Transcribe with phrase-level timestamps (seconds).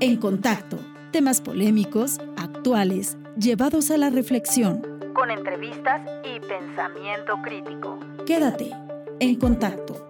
[0.00, 0.78] En contacto,
[1.12, 4.82] temas polémicos, actuales, llevados a la reflexión.
[5.14, 8.00] Con entrevistas y pensamiento crítico.
[8.26, 8.70] Quédate
[9.20, 10.08] en contacto.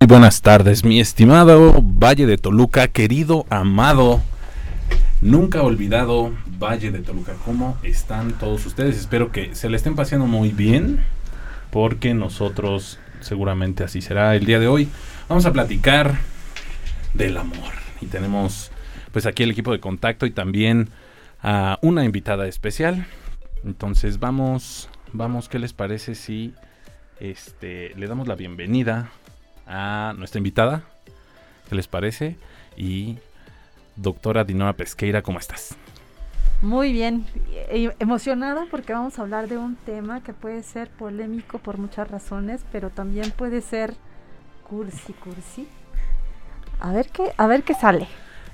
[0.00, 4.20] Muy buenas tardes, mi estimado Valle de Toluca, querido, amado,
[5.22, 7.34] nunca olvidado Valle de Toluca.
[7.44, 8.96] ¿Cómo están todos ustedes?
[8.96, 11.04] Espero que se le estén paseando muy bien,
[11.70, 14.88] porque nosotros seguramente así será el día de hoy.
[15.28, 16.18] Vamos a platicar
[17.14, 18.70] del amor y tenemos
[19.12, 20.88] pues aquí el equipo de contacto y también
[21.42, 23.06] a una invitada especial.
[23.64, 26.54] Entonces vamos, vamos, ¿qué les parece si
[27.20, 29.10] este le damos la bienvenida
[29.66, 30.82] a nuestra invitada?
[31.68, 32.36] ¿Qué les parece?
[32.76, 33.18] Y
[33.96, 35.76] doctora Dinora Pesqueira, ¿cómo estás?
[36.66, 37.24] Muy bien,
[37.70, 42.10] e- emocionada porque vamos a hablar de un tema que puede ser polémico por muchas
[42.10, 43.94] razones, pero también puede ser
[44.68, 45.68] cursi, cursi.
[46.80, 48.08] A ver qué, a ver qué sale.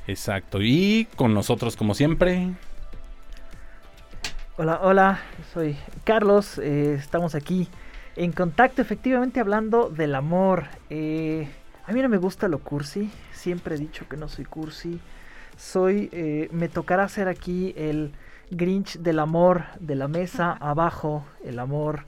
[0.07, 0.59] Exacto.
[0.61, 2.51] Y con nosotros, como siempre,
[4.59, 5.21] Hola, hola,
[5.55, 7.67] soy Carlos, eh, estamos aquí
[8.17, 10.67] en contacto efectivamente hablando del amor.
[10.91, 11.49] Eh,
[11.87, 15.01] a mí no me gusta lo cursi, siempre he dicho que no soy cursi.
[15.57, 18.13] Soy, eh, me tocará ser aquí el
[18.51, 22.07] Grinch del amor de la mesa abajo, el amor,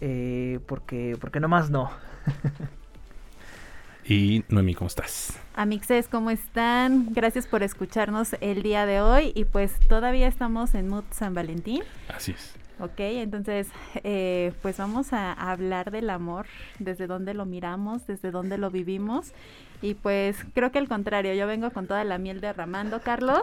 [0.00, 1.90] eh, porque, porque nomás no.
[4.04, 5.38] y Noemi, ¿cómo estás?
[5.54, 7.12] Amixes, ¿cómo están?
[7.12, 11.82] Gracias por escucharnos el día de hoy y pues todavía estamos en Mood San Valentín.
[12.08, 12.54] Así es.
[12.80, 13.68] Ok, entonces
[14.02, 16.46] eh, pues vamos a hablar del amor,
[16.80, 19.32] desde dónde lo miramos, desde dónde lo vivimos
[19.84, 23.42] y pues creo que al contrario, yo vengo con toda la miel derramando, Carlos,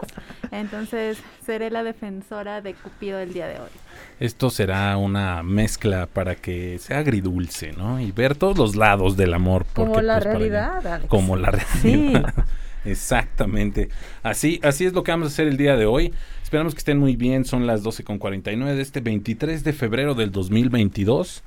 [0.50, 3.70] entonces seré la defensora de Cupido el día de hoy.
[4.18, 8.00] Esto será una mezcla para que sea agridulce, ¿no?
[8.00, 9.66] Y ver todos los lados del amor.
[9.72, 11.08] Como porque, la pues, realidad, Alex.
[11.08, 11.94] Como la Sí.
[11.96, 12.34] realidad.
[12.84, 13.88] Exactamente.
[14.24, 16.12] Así, así es lo que vamos a hacer el día de hoy.
[16.42, 17.44] Esperamos que estén muy bien.
[17.44, 21.44] Son las 12.49 de este 23 de febrero del 2022.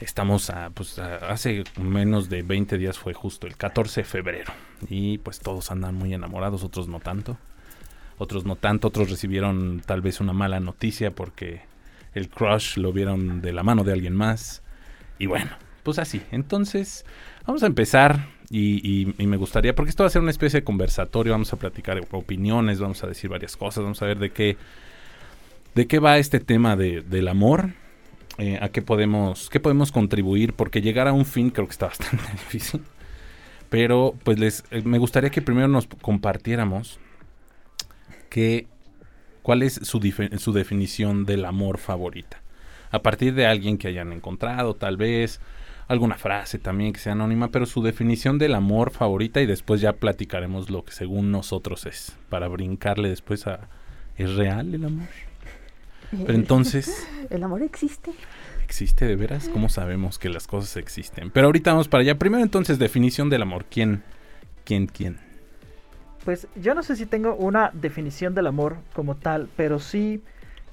[0.00, 4.52] Estamos a, pues, hace menos de 20 días fue justo el 14 de febrero.
[4.88, 7.36] Y pues todos andan muy enamorados, otros no tanto.
[8.16, 11.62] Otros no tanto, otros recibieron tal vez una mala noticia porque
[12.14, 14.62] el crush lo vieron de la mano de alguien más.
[15.18, 15.50] Y bueno,
[15.82, 16.22] pues así.
[16.30, 17.04] Entonces,
[17.46, 20.60] vamos a empezar y, y- y me gustaría, porque esto va a ser una especie
[20.60, 24.30] de conversatorio, vamos a platicar opiniones, vamos a decir varias cosas, vamos a ver de
[24.30, 24.56] qué,
[25.74, 27.70] de qué va este tema de- del amor,
[28.40, 31.86] eh, a qué podemos, qué podemos contribuir, porque llegar a un fin creo que está
[31.88, 32.82] bastante difícil.
[33.68, 36.98] Pero pues les, eh, me gustaría que primero nos compartiéramos
[38.30, 38.66] que,
[39.42, 40.00] cuál es su,
[40.38, 42.40] su definición del amor favorita.
[42.90, 45.38] A partir de alguien que hayan encontrado, tal vez,
[45.86, 49.92] alguna frase también que sea anónima, pero su definición del amor favorita y después ya
[49.92, 53.68] platicaremos lo que según nosotros es, para brincarle después a,
[54.16, 55.29] ¿es real el amor?
[56.10, 58.12] Pero entonces, ¿El amor existe?
[58.64, 59.48] ¿existe de veras?
[59.48, 61.30] ¿Cómo sabemos que las cosas existen?
[61.30, 62.18] Pero ahorita vamos para allá.
[62.18, 63.64] Primero entonces, definición del amor.
[63.70, 64.02] ¿Quién?
[64.64, 64.86] ¿Quién?
[64.86, 65.18] ¿Quién?
[66.24, 70.22] Pues yo no sé si tengo una definición del amor como tal, pero sí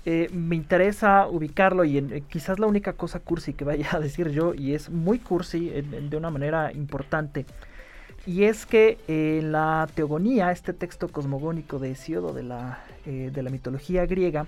[0.05, 3.99] eh, me interesa ubicarlo y en- eh, quizás la única cosa cursi que vaya a
[3.99, 7.45] decir yo, y es muy cursi en- en- de una manera importante,
[8.25, 13.31] y es que eh, en la Teogonía, este texto cosmogónico de Hesiodo de la, eh,
[13.33, 14.45] de la mitología griega,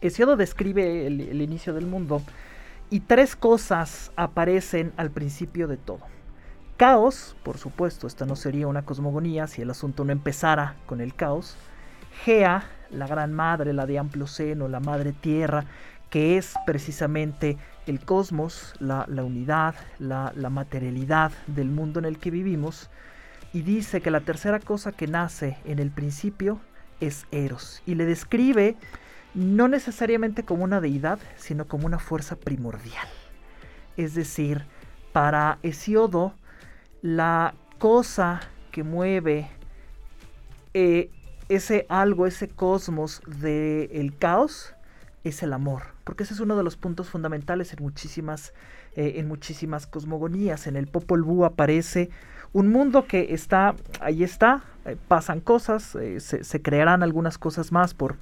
[0.00, 2.22] Hesiodo describe el, inicio del mundo
[2.88, 6.00] y tres cosas aparecen al principio de todo.
[6.76, 11.14] Caos, por supuesto, esta no sería una cosmogonía si el asunto no empezara con el
[11.14, 11.56] caos.
[12.24, 15.66] Gea, la gran madre, la de amplio seno, la madre tierra,
[16.08, 22.88] que es precisamente el cosmos, la, unidad, la materialidad del mundo en el que vivimos.
[23.52, 26.60] Y dice que la tercera cosa que nace en el principio
[27.00, 27.82] es Eros.
[27.84, 28.76] Y le describe
[29.34, 33.08] no necesariamente como una deidad, sino como una fuerza primordial.
[33.96, 34.64] Es decir,
[35.12, 36.34] para Hesiodo,
[37.02, 38.40] la cosa
[38.72, 39.48] que mueve
[40.74, 41.10] eh,
[41.48, 44.74] ese algo, ese cosmos del caos,
[45.24, 45.82] es el amor.
[46.04, 48.54] Porque ese es uno de los puntos fundamentales en muchísimas,
[48.96, 50.66] eh, en muchísimas cosmogonías.
[50.66, 52.10] En el Popol Vuh aparece
[52.52, 58.16] un mundo que está, ahí está, eh, pasan cosas, se crearán algunas cosas más por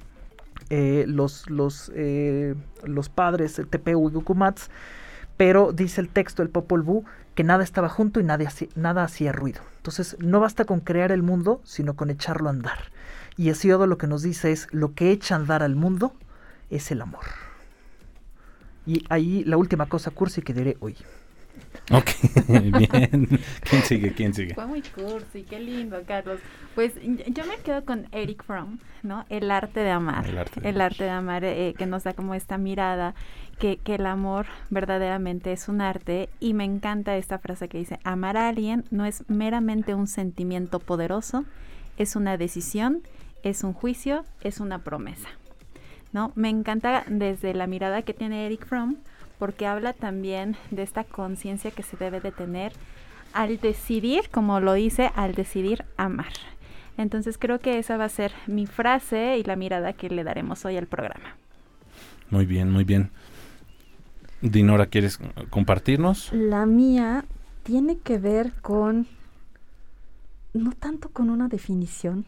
[0.69, 4.69] eh, los, los, eh, los padres, Tepeu y Gukumats,
[5.37, 7.03] pero dice el texto del Popol Vuh
[7.35, 9.61] que nada estaba junto y nada, hacía- nada hacía ruido.
[9.77, 12.91] Entonces no basta con crear el mundo, sino con echarlo a andar.
[13.37, 16.13] Y Hesiodo lo que nos dice es, lo que echa a andar al mundo
[16.69, 17.23] es el amor.
[18.85, 20.97] Y ahí la última cosa cursi que diré hoy.
[21.91, 22.09] Ok,
[22.47, 23.27] bien.
[23.67, 24.13] ¿Quién sigue?
[24.13, 24.53] ¿Quién sigue?
[24.53, 26.39] Fue muy cursi, qué lindo, Carlos.
[26.75, 29.25] Pues yo me quedo con Eric Fromm, ¿no?
[29.29, 30.27] El arte de amar.
[30.27, 33.15] El arte de, amar, eh, que nos da como esta mirada,
[33.57, 36.29] que, que el amor verdaderamente es un arte.
[36.39, 40.79] Y me encanta esta frase que dice, amar a alguien no es meramente un sentimiento
[40.79, 41.45] poderoso,
[41.97, 43.01] es una decisión,
[43.43, 45.29] es un juicio, es una promesa.
[46.11, 46.31] ¿No?
[46.35, 48.97] Me encanta desde la mirada que tiene Eric Fromm,
[49.39, 52.73] porque habla también de esta conciencia que se debe de tener
[53.33, 56.33] al decidir, como lo dice, al decidir amar.
[56.97, 60.65] Entonces creo que esa va a ser mi frase y la mirada que le daremos
[60.65, 61.37] hoy al programa.
[62.29, 63.09] Muy bien, muy bien.
[64.41, 65.19] Dinora, ¿quieres
[65.49, 66.31] compartirnos?
[66.33, 67.25] La mía
[67.63, 69.07] tiene que ver con,
[70.53, 72.25] no tanto con una definición,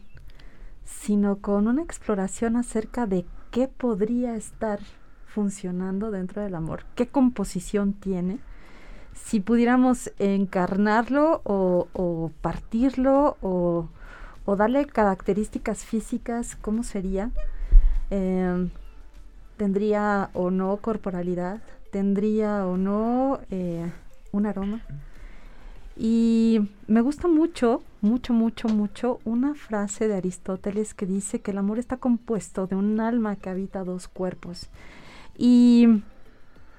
[0.84, 4.80] sino con una exploración acerca de qué podría estar
[5.34, 8.38] funcionando dentro del amor, qué composición tiene,
[9.14, 13.88] si pudiéramos encarnarlo o, partirlo o,
[14.56, 17.30] darle características físicas, ¿cómo sería?
[18.10, 18.70] Em,
[19.56, 21.62] ¿Tendría o no corporalidad?
[21.92, 23.90] ¿Tendría o no eh,
[24.32, 24.82] un aroma?
[25.96, 31.58] Y me gusta mucho, mucho, mucho, mucho una frase de Aristóteles que dice que el
[31.58, 34.68] amor está compuesto de un alma que habita dos cuerpos.
[35.36, 35.88] Y,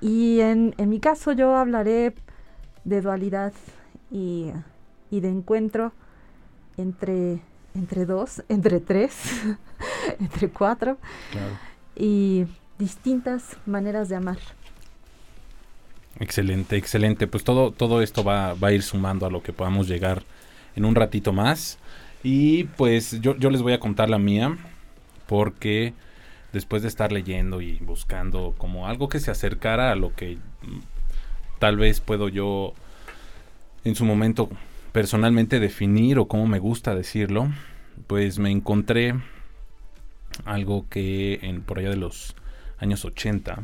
[0.02, 2.14] en, mi caso yo hablaré
[2.84, 3.54] de dualidad
[4.12, 4.52] y,
[5.12, 5.94] de encuentro
[6.78, 7.40] entre,
[7.76, 9.16] entre dos, entre tres,
[10.20, 10.98] entre cuatro
[11.96, 12.46] y
[12.80, 14.38] distintas maneras de amar.
[16.20, 17.28] Excelente, excelente.
[17.28, 20.24] Pues todo, todo esto va, va, a ir sumando a lo que podamos llegar
[20.76, 21.80] en un ratito más.
[22.24, 24.58] Y pues yo, yo les voy a contar la mía
[25.28, 25.94] porque
[26.54, 30.38] después de estar leyendo y buscando como algo que se acercara a lo que
[31.60, 32.74] tal vez puedo yo
[33.84, 34.50] en su momento
[34.92, 37.50] personalmente definir o como me gusta decirlo,
[38.08, 39.16] pues me encontré
[40.46, 42.36] algo que en por allá de los
[42.80, 43.64] años 80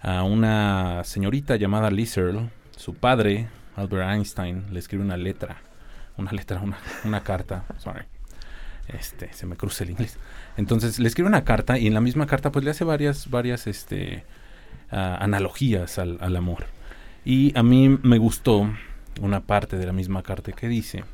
[0.00, 2.16] a una señorita llamada Liz
[2.76, 5.62] su padre Albert Einstein le escribe una letra,
[6.18, 8.04] una letra, una, una carta, sorry,
[8.98, 10.18] este, se me cruza el inglés.
[10.56, 13.66] Entonces le escribe una carta y en la misma carta pues le hace varias, varias
[13.66, 14.24] este,
[14.90, 16.66] analogías al, al amor.
[17.24, 18.68] Y a mí me gustó
[19.20, 21.04] una parte de la misma carta que dice,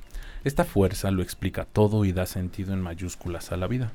[0.44, 3.92] esta fuerza lo explica todo y da sentido en mayúsculas a la vida.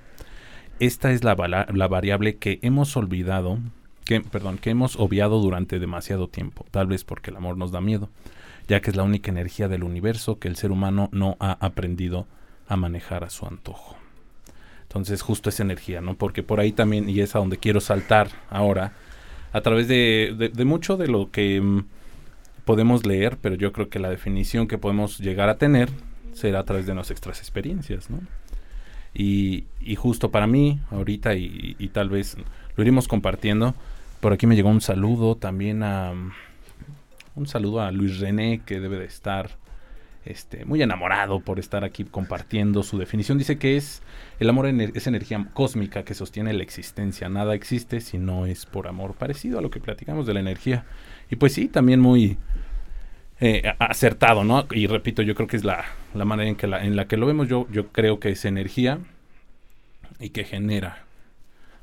[0.80, 3.60] Esta es la, la, variable que hemos olvidado,
[4.06, 7.80] que, perdón, que hemos obviado durante demasiado tiempo, tal vez porque el amor nos da
[7.80, 8.10] miedo,
[8.68, 12.28] ya que es la única energía del universo que el ser humano no ha aprendido
[12.68, 13.96] a manejar a su antojo.
[14.84, 16.16] Entonces justo esa energía, ¿no?
[16.16, 18.94] Porque por ahí también, y es a donde quiero saltar ahora,
[19.52, 21.86] a través de, mucho de lo que mm,
[22.66, 25.90] podemos leer, pero yo creo que la definición que podemos llegar a tener
[26.34, 28.20] será a través de nuestras experiencias, ¿no?
[29.16, 32.36] Y, justo para mí, ahorita, y, y, tal vez
[32.76, 33.76] lo iremos compartiendo,
[34.20, 36.14] por aquí me llegó un saludo también a...
[37.36, 39.58] Un saludo a Luis René, que debe de estar
[40.26, 43.38] este, muy enamorado por estar aquí compartiendo su definición.
[43.38, 44.02] Dice que es
[44.40, 47.30] el amor es energía cósmica que sostiene la existencia.
[47.30, 49.16] Nada existe si no es por amor.
[49.16, 50.86] Parecido a lo que platicamos de la energía.
[51.30, 52.38] Y pues sí, también muy
[53.40, 54.66] eh, acertado, ¿no?
[54.72, 55.84] Y repito, yo creo que es la,
[56.14, 57.48] manera en, que la, en la que lo vemos.
[57.48, 59.00] Yo, yo creo que es energía
[60.20, 61.04] y que genera.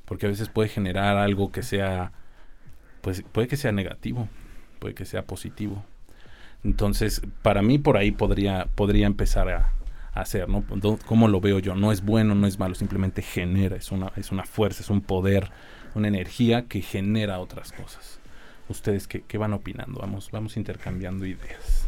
[0.06, 2.12] Porque a veces puede generar algo que sea,
[3.02, 4.28] pues puede que sea negativo,
[4.78, 5.84] puede que sea positivo.
[6.64, 9.72] Entonces, para mí por ahí podría, podría empezar a,
[10.12, 10.64] hacer, ¿no?
[11.06, 11.74] ¿Cómo lo veo yo?
[11.74, 15.00] No es bueno, no es malo, simplemente genera, es una, es una fuerza, es un
[15.00, 15.50] poder,
[15.94, 18.20] una energía que genera otras cosas.
[18.68, 20.00] ¿Ustedes qué, qué van opinando?
[20.00, 21.86] Vamos, vamos intercambiando ideas.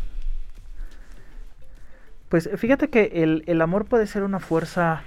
[2.28, 5.02] Pues fíjate que el, el amor puede ser una fuerza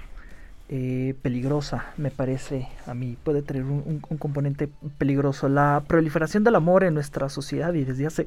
[0.68, 3.16] eh, peligrosa, me parece a mí.
[3.22, 4.68] Puede tener un, componente
[4.98, 5.48] peligroso.
[5.48, 8.26] La proliferación del amor en nuestra sociedad y desde hace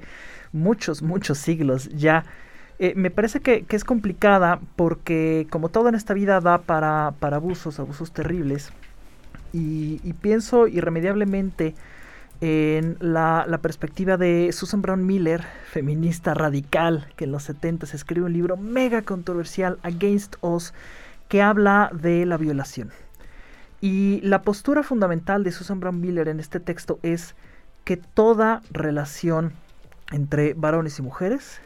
[0.53, 2.23] muchos, muchos siglos ya.
[2.79, 7.35] Eh, me parece que, es complicada porque como todo en esta vida da para, para
[7.35, 8.71] abusos, abusos terribles.
[9.51, 11.75] Y, pienso irremediablemente
[12.39, 17.97] en la, la, perspectiva de Susan Brown Miller, feminista radical, que en los 70 se
[17.97, 20.73] escribe un libro mega controversial, Against Us,
[21.29, 22.91] que habla de la violación.
[23.79, 27.35] Y la postura fundamental de Susan Brown Miller en este texto es
[27.85, 29.53] que toda relación
[30.11, 31.61] entre varones y mujeres,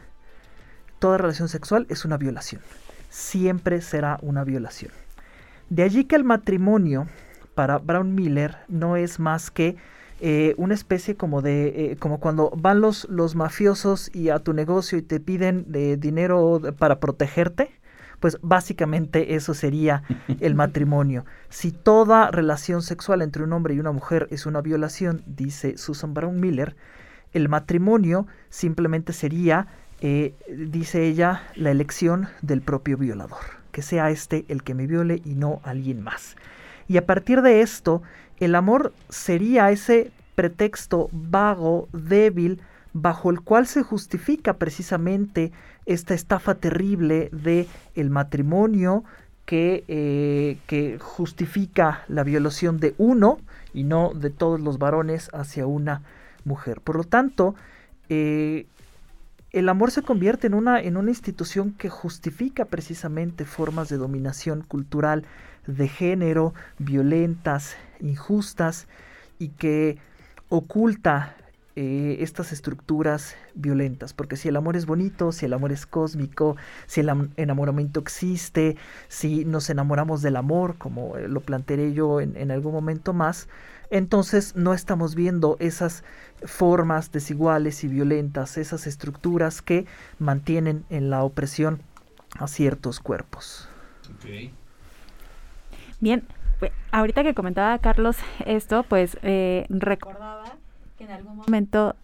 [1.00, 2.62] toda relación sexual es una violación.
[3.10, 4.92] Siempre será una violación.
[5.70, 7.08] De allí que el matrimonio
[7.54, 9.76] para Brown Miller no es más que
[10.20, 14.52] eh, una especie como de, eh, como cuando van los, los mafiosos y a tu
[14.52, 17.70] negocio y te piden de dinero para protegerte,
[18.24, 20.02] pues básicamente eso sería
[20.40, 21.26] el matrimonio.
[21.50, 26.14] Si toda relación sexual entre un hombre y una mujer es una violación, dice Susan
[26.14, 26.74] Brown Miller,
[27.34, 29.66] el matrimonio simplemente sería,
[30.00, 35.20] eh, dice ella, la elección del propio violador, que sea este el que me viole
[35.22, 36.34] y no alguien más.
[36.88, 38.00] Y a partir de esto,
[38.38, 42.62] el amor sería ese pretexto vago, débil,
[42.94, 45.52] bajo el cual se justifica precisamente
[45.86, 49.04] esta estafa terrible de el matrimonio
[49.44, 53.38] que, eh, que justifica la violación de uno
[53.72, 56.02] y no de todos los varones hacia una
[56.44, 56.80] mujer.
[56.80, 57.54] Por lo tanto,
[58.08, 58.66] eh,
[59.50, 64.62] el amor se convierte en una, en una institución que justifica precisamente formas de dominación
[64.62, 65.24] cultural
[65.66, 68.86] de género, violentas, injustas,
[69.38, 69.98] y que
[70.48, 71.36] oculta
[71.76, 76.56] eh, estas estructuras violentas, porque si el amor es bonito, si el amor es cósmico,
[76.86, 78.76] si el enamoramiento existe,
[79.08, 83.48] si nos enamoramos del amor, como eh, lo plantearé yo en, en algún momento más,
[83.90, 86.04] entonces no estamos viendo esas
[86.44, 89.86] formas desiguales y violentas, esas estructuras que
[90.18, 91.80] mantienen en la opresión
[92.38, 93.68] a ciertos cuerpos.
[96.00, 96.24] Bien,
[96.58, 98.16] pues, ahorita que comentaba Carlos
[98.46, 100.44] esto, pues eh, recordaba
[100.96, 101.96] que en algún momento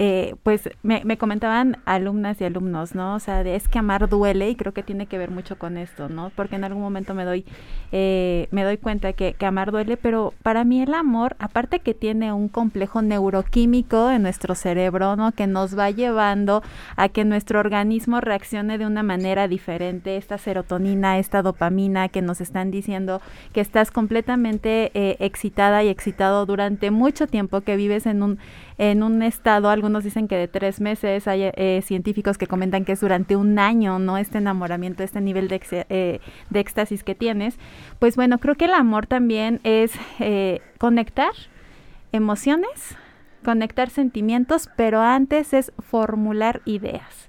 [0.00, 3.14] eh, pues me, me, comentaban alumnas y alumnos, ¿no?
[3.14, 5.76] O sea, de, es que amar duele y creo que tiene que ver mucho con
[5.76, 6.32] esto, ¿no?
[6.34, 7.44] Porque en algún momento me doy,
[7.92, 11.94] eh, me doy cuenta que, que, amar duele, pero para mí el amor, aparte que
[11.94, 15.30] tiene un complejo neuroquímico en nuestro cerebro, ¿no?
[15.30, 16.64] Que nos va llevando
[16.96, 22.40] a que nuestro organismo reaccione de una manera diferente, esta serotonina, esta dopamina que nos
[22.40, 23.22] están diciendo
[23.52, 28.38] que estás completamente eh, excitada y excitado durante mucho tiempo, que vives en un,
[28.76, 32.92] en un estado, algunos dicen que de tres meses, hay eh, científicos que comentan que
[32.92, 34.18] es durante un año, ¿no?
[34.18, 37.56] Este enamoramiento, este nivel de, eh, de éxtasis que tienes.
[37.98, 41.32] Pues bueno, creo que el amor también es eh, conectar
[42.10, 42.96] emociones,
[43.44, 47.28] conectar sentimientos, pero antes es formular ideas.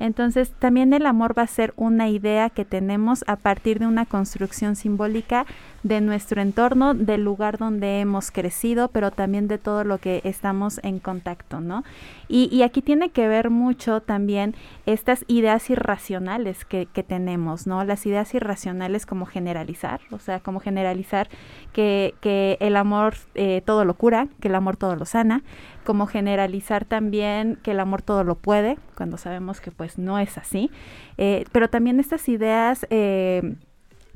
[0.00, 4.06] Entonces, también el amor va a ser una idea que tenemos a partir de una
[4.06, 5.46] construcción simbólica
[5.82, 10.80] de nuestro entorno, del lugar donde hemos crecido, pero también de todo lo que estamos
[10.82, 11.84] en contacto, ¿no?
[12.28, 14.54] Y, aquí tiene que ver mucho también
[14.86, 17.84] estas ideas irracionales que, tenemos, ¿no?
[17.84, 21.28] Las ideas irracionales como generalizar, o sea, como generalizar
[21.72, 22.14] que,
[22.60, 25.42] el amor eh, todo lo cura, que el amor todo lo sana,
[25.84, 30.38] como generalizar también que el amor todo lo puede, cuando sabemos que pues no es
[30.38, 30.70] así,
[31.18, 32.86] eh, pero también estas ideas...
[32.90, 33.56] Eh,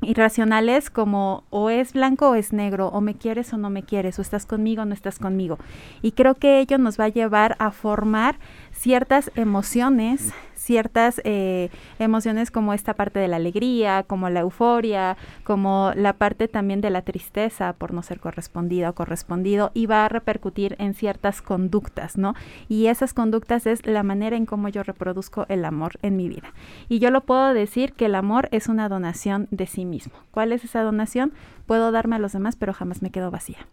[0.01, 4.19] irracionales como o es blanco o es negro, o me quieres o no me quieres,
[4.19, 5.57] o estás conmigo o no estás conmigo.
[6.01, 8.37] Y creo que ello nos va a llevar a formar
[8.71, 10.33] ciertas emociones,
[10.69, 16.47] ciertas eh, emociones como esta parte de la alegría, como la euforia, como la parte
[16.47, 20.93] también de la tristeza por no ser correspondida o correspondido y va a repercutir en
[20.93, 22.35] ciertas conductas, ¿no?
[22.67, 26.53] Y esas conductas es la manera en cómo yo reproduzco el amor en mi vida.
[26.87, 30.13] Y yo lo puedo decir que el amor es una donación de sí mismo.
[30.29, 31.33] ¿Cuál es esa donación?
[31.65, 33.65] Puedo darme a los demás, pero jamás me quedo vacía.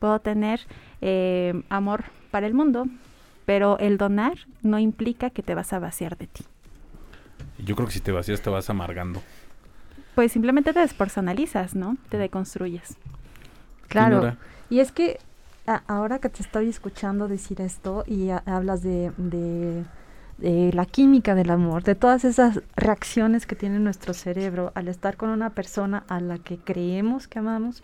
[0.00, 0.62] Puedo tener
[1.00, 2.86] eh, amor para el mundo,
[3.48, 6.44] pero el donar no implica que te vas a vaciar de ti.
[7.56, 9.22] Yo creo que si te vacías te vas amargando.
[10.14, 11.96] Pues simplemente te despersonalizas, ¿no?
[12.10, 12.98] Te deconstruyes.
[13.88, 14.36] Claro.
[14.68, 15.18] Y es que
[15.86, 21.84] ahora que te estoy escuchando decir esto y hablas de, de, la química del amor,
[21.84, 26.36] de todas esas reacciones que tiene nuestro cerebro al estar con una persona a la
[26.36, 27.82] que creemos que amamos,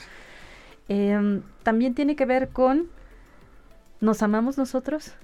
[0.90, 2.88] em, también tiene que ver con
[4.02, 5.14] nos amamos nosotros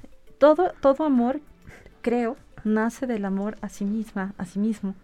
[0.41, 1.41] todo, todo amor,
[2.01, 4.95] creo, nace del amor a sí misma, a sí mismo.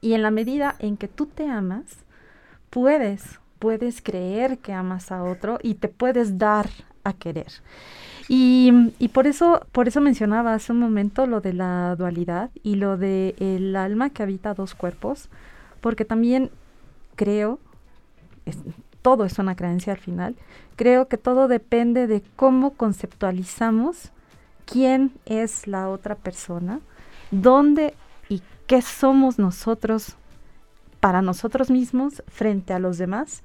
[0.00, 1.84] Y en la medida en que tú te amas,
[2.70, 6.68] puedes, puedes creer que amas a otro y te puedes dar
[7.02, 7.48] a querer.
[8.28, 12.76] Y, y, por eso, por eso mencionaba hace un momento lo de la dualidad y
[12.76, 15.30] lo de el alma que habita dos cuerpos,
[15.80, 16.50] porque también
[17.16, 17.58] creo,
[19.02, 20.36] todo es una creencia al final,
[20.76, 24.12] creo que todo depende de cómo conceptualizamos
[24.64, 26.80] quién es la otra persona,
[27.30, 27.94] dónde
[28.28, 30.16] y qué somos nosotros
[31.00, 33.42] para nosotros mismos frente a los demás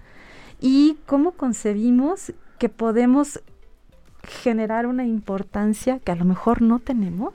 [0.62, 3.42] y cómo concebimos que podemos
[4.24, 7.34] generar una importancia que a lo mejor no tenemos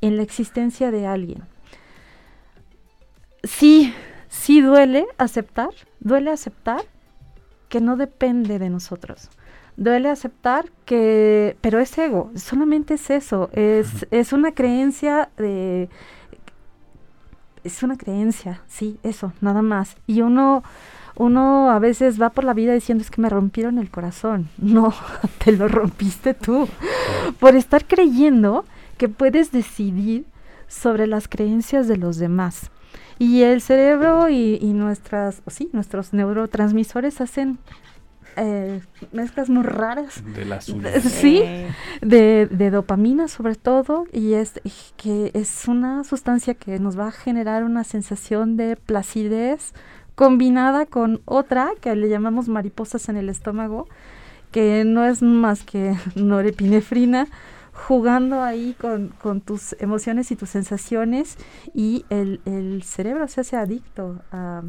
[0.00, 1.44] en la existencia de alguien.
[3.44, 3.94] Sí,
[4.28, 6.82] sí duele aceptar, duele aceptar
[7.68, 9.30] que no depende de nosotros
[9.78, 15.88] duele aceptar que, pero es ego, solamente es eso, es, es una creencia de,
[17.64, 19.96] es una creencia, sí, eso, nada más.
[20.06, 20.64] Y uno,
[21.14, 24.48] uno a veces va por la vida diciendo es que me rompieron el corazón.
[24.58, 24.92] No,
[25.44, 26.68] te lo rompiste tú.
[27.38, 28.64] Por estar creyendo
[28.96, 30.26] que puedes decidir
[30.66, 32.70] sobre las creencias de los demás.
[33.20, 37.58] Y el cerebro y, y nuestras, sí, nuestros neurotransmisores hacen
[38.38, 38.80] eh,
[39.12, 40.22] mezclas muy raras.
[40.34, 41.42] De la Sí,
[42.00, 44.60] de, de, dopamina sobre todo, y es
[44.96, 49.72] que es una sustancia que nos va a generar una sensación de placidez
[50.14, 53.88] combinada con otra que le llamamos mariposas en el estómago,
[54.50, 57.28] que no es más que norepinefrina,
[57.72, 61.36] jugando ahí con, con, tus emociones y tus sensaciones
[61.74, 64.62] y el, el cerebro se hace adicto a,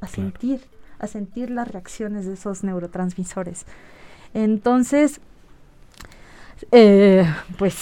[0.00, 0.60] a sentir,
[0.98, 3.66] a sentir las reacciones de esos neurotransmisores.
[4.32, 5.20] Entonces,
[6.72, 7.24] eh,
[7.58, 7.76] pues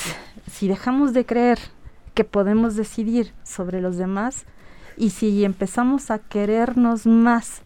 [0.51, 1.59] si dejamos de creer
[2.15, 4.45] que podemos decidir sobre los demás
[4.97, 7.63] y si empezamos a querernos más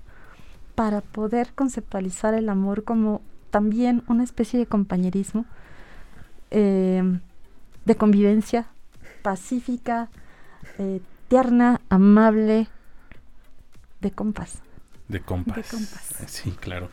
[0.75, 5.47] para poder conceptualizar el amor como también una especie de compañerismo,
[6.50, 7.03] eh,
[7.85, 8.67] de convivencia
[9.23, 10.09] pacífica,
[10.79, 12.69] eh, tierna, amable,
[14.00, 14.11] de
[15.21, 15.57] compas.
[15.57, 16.15] De compas.
[16.27, 16.91] Sí, claro.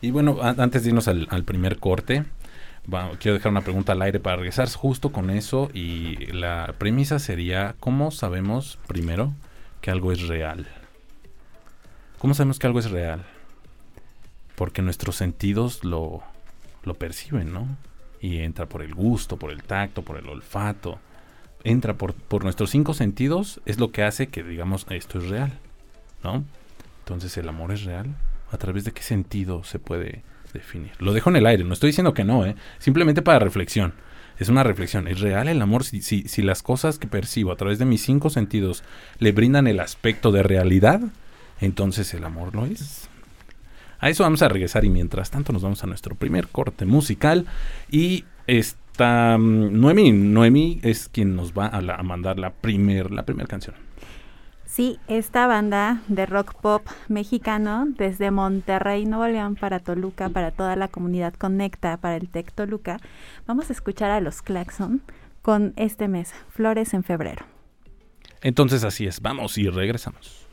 [0.00, 2.24] Y bueno, antes de irnos al, primer corte,
[3.18, 5.70] quiero dejar una pregunta al aire para regresar justo con eso.
[5.72, 9.32] Y la premisa sería, ¿cómo sabemos primero
[9.80, 10.66] que algo es real?
[12.18, 13.24] ¿Cómo sabemos que algo es real?
[14.54, 16.22] Porque nuestros sentidos lo,
[16.84, 17.66] lo perciben, ¿no?
[18.20, 20.98] y entra por el gusto, por el tacto, por el olfato,
[21.64, 25.52] entra por, por nuestros cinco sentidos, es lo que hace que digamos esto es real,
[26.22, 26.44] ¿no?
[27.06, 28.16] Entonces el amor es real.
[28.50, 30.90] ¿A través de qué sentido se puede definir?
[30.98, 32.56] Lo dejo en el aire, no estoy diciendo que no, ¿eh?
[32.78, 33.94] simplemente para reflexión.
[34.38, 35.06] Es una reflexión.
[35.06, 38.02] ¿Es real el amor si, si, si las cosas que percibo a través de mis
[38.02, 38.82] cinco sentidos
[39.20, 41.00] le brindan el aspecto de realidad?
[41.60, 43.08] Entonces el amor lo es.
[44.00, 47.46] A eso vamos a regresar y mientras tanto nos vamos a nuestro primer corte musical
[47.88, 52.52] y esta mm, Noemi, Noemi es quien nos va a, mandar la
[53.10, 53.85] la primera canción.
[54.76, 60.76] Sí, esta banda de rock pop mexicano desde Monterrey, Nuevo León, para Toluca, para toda
[60.76, 63.00] la comunidad Conecta, para el Tec Toluca,
[63.46, 65.00] vamos a escuchar a los Claxon
[65.40, 67.46] con este mes, Flores en Febrero.
[68.42, 70.46] Entonces así es, vamos y regresamos.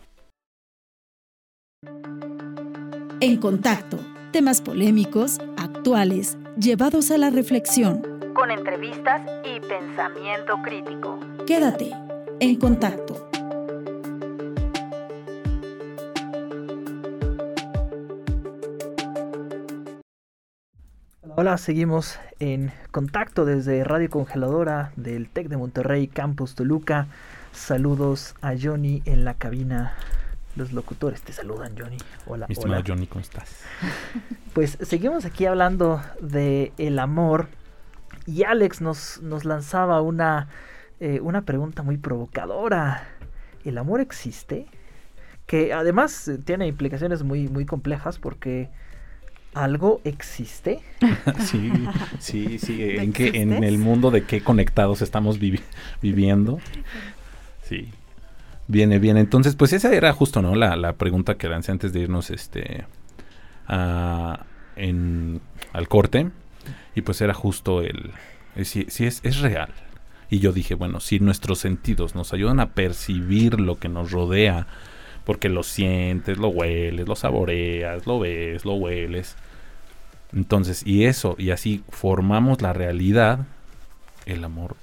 [3.20, 4.00] En contacto,
[4.32, 8.02] temas polémicos, actuales, llevados a la reflexión.
[8.34, 11.20] Con entrevistas y pensamiento crítico.
[11.46, 11.92] Quédate
[12.40, 13.33] en contacto.
[21.36, 27.08] Hola, seguimos en contacto desde Radio Congeladora del TEC de Monterrey, Campus Toluca.
[27.52, 29.96] Saludos a Johnny en la cabina
[30.56, 31.98] los locutores te saludan, Johnny.
[32.28, 33.64] Hola, Mi estimado Johnny, ¿cómo estás?
[34.54, 37.48] Pues seguimos aquí hablando de el amor
[38.28, 40.48] y Alex nos, nos lanzaba una,
[41.00, 43.08] eh, una pregunta muy provocadora.
[43.66, 44.68] ¿El amor existe?
[45.48, 48.70] Que además eh, tiene implicaciones muy, muy complejas porque
[49.54, 50.82] algo existe.
[51.40, 51.72] sí,
[52.20, 52.82] sí, sí.
[52.82, 56.60] ¿En, qué, en el mundo de qué conectados estamos viviendo.
[57.64, 57.90] Sí.
[58.68, 59.18] Viene bien.
[59.18, 60.56] Entonces, pues esa era justo, ¿no?
[60.56, 62.86] La, la pregunta que lancé antes de irnos este
[64.76, 65.42] en,
[65.74, 66.30] al corte.
[66.96, 68.12] Y pues era justo el...
[68.64, 69.70] Si, si es, es real.
[70.30, 74.68] Y yo dije, bueno, si nuestros sentidos nos ayudan a percibir lo que nos rodea,
[75.26, 79.36] porque lo sientes, lo hueles, lo saboreas, lo ves, lo hueles.
[80.34, 83.46] Entonces, y eso, y así formamos la realidad,
[84.26, 84.76] el amor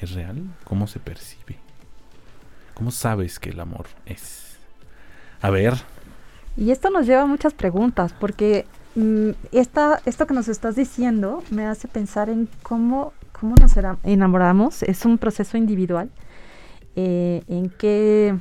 [0.00, 1.56] es real, ¿cómo se percibe?
[2.74, 4.58] ¿Cómo sabes que el amor es?
[5.40, 5.74] A ver.
[6.56, 11.42] Y esto nos lleva a muchas preguntas, porque mm, esta, esto que nos estás diciendo
[11.50, 14.82] me hace pensar en cómo, cómo nos enamoramos.
[14.82, 16.10] Es un proceso individual.
[16.94, 18.38] Eh, en, qué,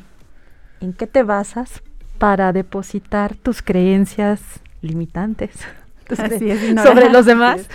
[0.81, 1.81] ¿En qué te basas
[2.17, 4.41] para depositar tus creencias
[4.81, 5.51] limitantes
[6.09, 7.67] sobre los demás?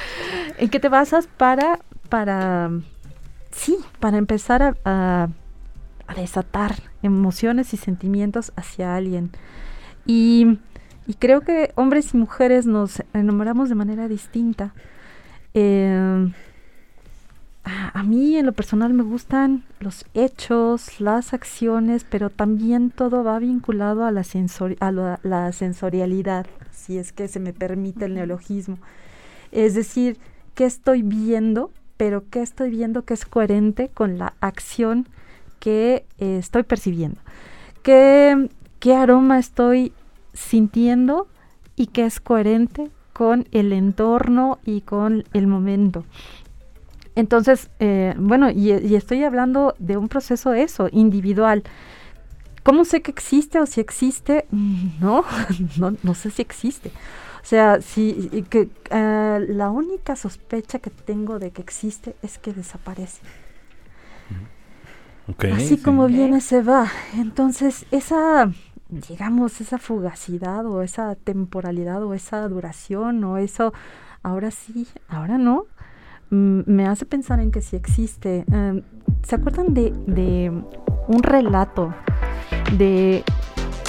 [0.58, 2.70] ¿En qué te basas para, para,
[3.52, 5.28] sí, para empezar a
[6.06, 9.30] a desatar emociones y sentimientos hacia alguien.
[10.06, 10.58] Y,
[11.18, 14.72] creo que hombres y mujeres nos enamoramos de manera distinta.
[15.54, 16.32] Em,
[17.66, 23.40] a, mí en lo personal me gustan los hechos, las acciones, pero también todo va
[23.40, 24.22] vinculado a la,
[24.80, 28.78] a la, sensorialidad, si es que se me permite el neologismo.
[29.50, 30.16] Es decir,
[30.54, 31.72] ¿qué estoy viendo?
[31.96, 35.08] Pero ¿qué estoy viendo que es coherente con la acción
[35.58, 37.20] que eh, estoy percibiendo?
[37.82, 38.48] ¿Qué,
[38.78, 39.92] ¿Qué aroma estoy
[40.34, 41.26] sintiendo
[41.74, 46.04] y que es coherente con el entorno y con el momento?
[47.16, 51.64] Entonces, eh, bueno, y, y estoy hablando de un proceso eso, individual.
[52.62, 54.46] ¿Cómo sé que existe o si existe?
[55.00, 55.24] No,
[55.78, 56.90] no, no sé si existe.
[57.42, 62.38] O sea, si y que eh, la única sospecha que tengo de que existe es
[62.38, 63.20] que desaparece.
[65.54, 65.78] Así sí.
[65.78, 66.90] como viene se va.
[67.14, 68.50] Entonces, esa
[68.88, 73.72] digamos esa fugacidad o esa temporalidad o esa duración o eso
[74.22, 75.66] ahora sí, ahora no.
[76.30, 78.44] Me hace pensar en que sí existe.
[78.50, 78.82] Em,
[79.22, 80.50] ¿Se acuerdan de, de
[81.08, 81.94] un relato
[82.76, 83.24] de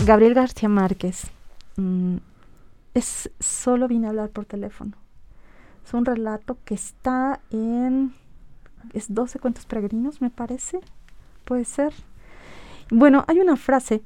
[0.05, 1.31] Gabriel García Márquez?
[1.77, 2.17] Mm,
[2.93, 4.93] es solo vine a hablar por teléfono.
[5.85, 8.13] Es un relato que está en
[8.93, 10.79] es 12 cuentos peregrinos, me parece.
[11.45, 11.93] Puede ser.
[12.89, 14.01] Bueno, hay una frase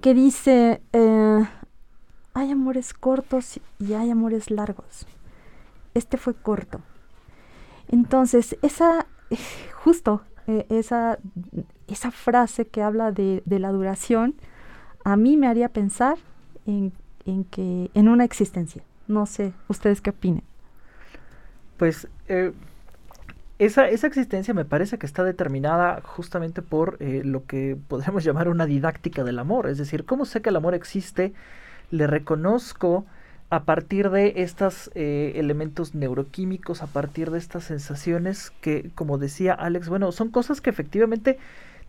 [0.00, 1.44] que dice, eh,
[2.34, 5.06] hay amores cortos y hay amores largos.
[5.94, 6.80] Este fue corto.
[7.88, 9.06] Entonces, esa,
[9.74, 11.18] justo eh, esa,
[11.88, 14.34] esa frase que habla de, la duración,
[15.04, 16.18] a mí me haría pensar
[16.66, 16.92] en,
[17.26, 18.82] en que, en una existencia.
[19.06, 20.42] No sé, ¿ustedes qué opinan?
[21.76, 22.52] Pues eh,
[23.58, 28.48] esa, esa existencia me parece que está determinada justamente por eh, lo que podríamos llamar
[28.48, 29.68] una didáctica del amor.
[29.68, 31.32] Es decir, ¿cómo sé que el amor existe?
[31.90, 33.06] Le reconozco
[33.54, 39.88] a partir de estos elementos neuroquímicos, a partir de estas sensaciones que, como decía Alex,
[39.88, 41.38] bueno, son cosas que efectivamente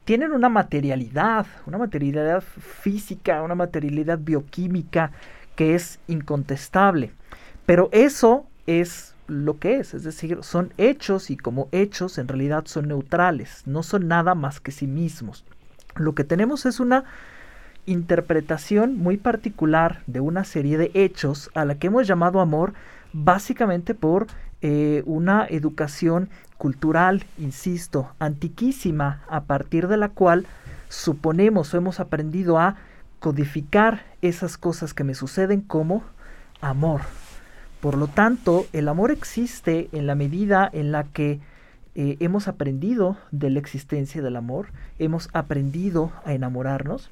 [0.03, 5.11] tienen una materialidad, una materialidad física, una materialidad bioquímica
[5.55, 7.11] que es incontestable.
[7.65, 12.65] Pero eso es lo que es, es decir, son hechos y como hechos en realidad
[12.67, 15.43] son neutrales, no son nada más que sí mismos.
[15.95, 17.05] Lo que tenemos es una
[17.85, 22.73] interpretación muy particular de una serie de hechos a la que hemos llamado amor
[23.13, 24.27] básicamente por
[24.61, 30.45] eh, una educación cultural, insisto, antiquísima, a partir de la cual
[30.89, 32.77] suponemos o hemos aprendido a
[33.19, 36.03] codificar esas cosas que me suceden como
[36.61, 37.01] amor.
[37.81, 41.39] Por lo tanto, el amor existe en la medida en la que
[41.93, 44.67] eh, hemos aprendido de la existencia del amor,
[44.99, 47.09] hemos aprendido a enamorarnos.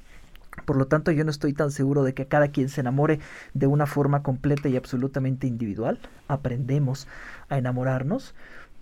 [0.64, 3.20] Por lo tanto, yo no estoy tan seguro de que cada quien se enamore
[3.52, 5.98] de una forma completa y absolutamente individual.
[6.28, 7.06] Aprendemos
[7.48, 8.34] a enamorarnos.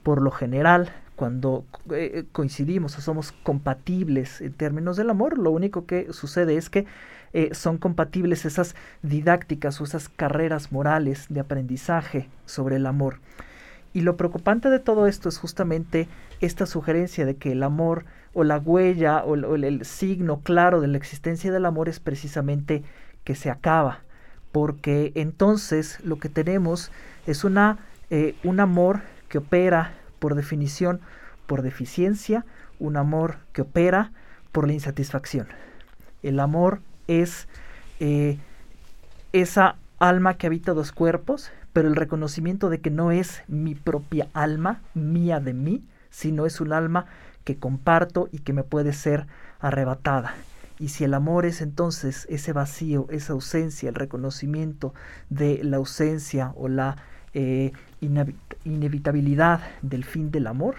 [0.02, 5.86] Por lo general, cuando eh, coincidimos o somos compatibles en términos del amor, lo único
[5.86, 6.86] que sucede es que
[7.32, 13.20] eh, son compatibles esas didácticas o esas carreras morales de aprendizaje sobre el amor.
[13.94, 16.08] Y lo preocupante de todo esto es justamente
[16.40, 20.96] esta sugerencia de que el amor o la huella o, el, signo claro de la
[20.96, 22.82] existencia del amor es precisamente
[23.24, 24.00] que se acaba.
[24.52, 26.90] Porque entonces lo que tenemos
[27.26, 27.78] es una,
[28.10, 31.00] eh, un amor que opera por definición
[31.46, 32.46] por deficiencia,
[32.78, 34.12] un amor que opera
[34.52, 35.48] por la insatisfacción.
[36.22, 37.48] El amor es
[38.00, 38.38] eh,
[39.32, 44.28] esa alma que habita dos cuerpos, pero el reconocimiento de que no es mi propia
[44.32, 47.06] alma, mía de mí, sino es un alma
[47.44, 49.26] que comparto y que me puede ser
[49.60, 50.34] arrebatada.
[50.78, 54.94] Y si el amor es entonces ese vacío, esa ausencia, el reconocimiento
[55.30, 56.96] de la ausencia o la
[57.34, 57.72] eh,
[58.64, 60.76] inevitabilidad del fin del amor,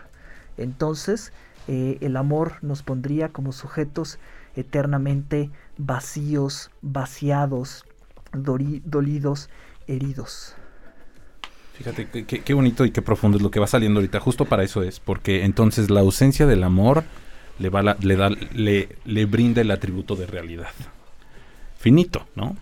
[0.58, 1.32] entonces
[1.68, 4.20] eh, el amor nos pondría como sujetos
[4.56, 7.86] eternamente vacíos, vaciados,
[8.34, 9.50] dolidos,
[9.88, 10.56] heridos.
[11.84, 14.22] Fíjate qué, bonito y qué profundo es lo que va saliendo ahorita.
[14.22, 17.04] Justo para eso es, porque entonces la ausencia del amor
[17.60, 20.70] le va la, le da le, le brinda el atributo de realidad.
[21.78, 22.56] Finito, ¿no?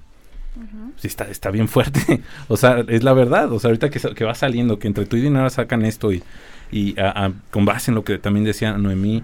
[0.55, 0.91] Uh -huh.
[0.97, 2.21] Sí, está, está bien fuerte.
[2.47, 3.51] o sea, es la verdad.
[3.53, 6.23] O sea, ahorita que, que va saliendo, que entre tú y Dinara sacan esto y,
[6.71, 9.23] y a, a, con base en lo que también decía Noemí,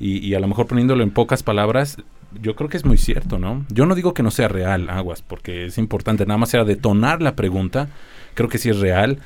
[0.00, 1.98] y, y, a lo mejor poniéndolo en pocas palabras,
[2.40, 3.64] yo creo que es muy cierto, ¿no?
[3.68, 7.22] Yo no digo que no sea real, aguas, porque es importante, nada más era detonar
[7.22, 7.88] la pregunta,
[8.34, 9.18] creo que sí es real,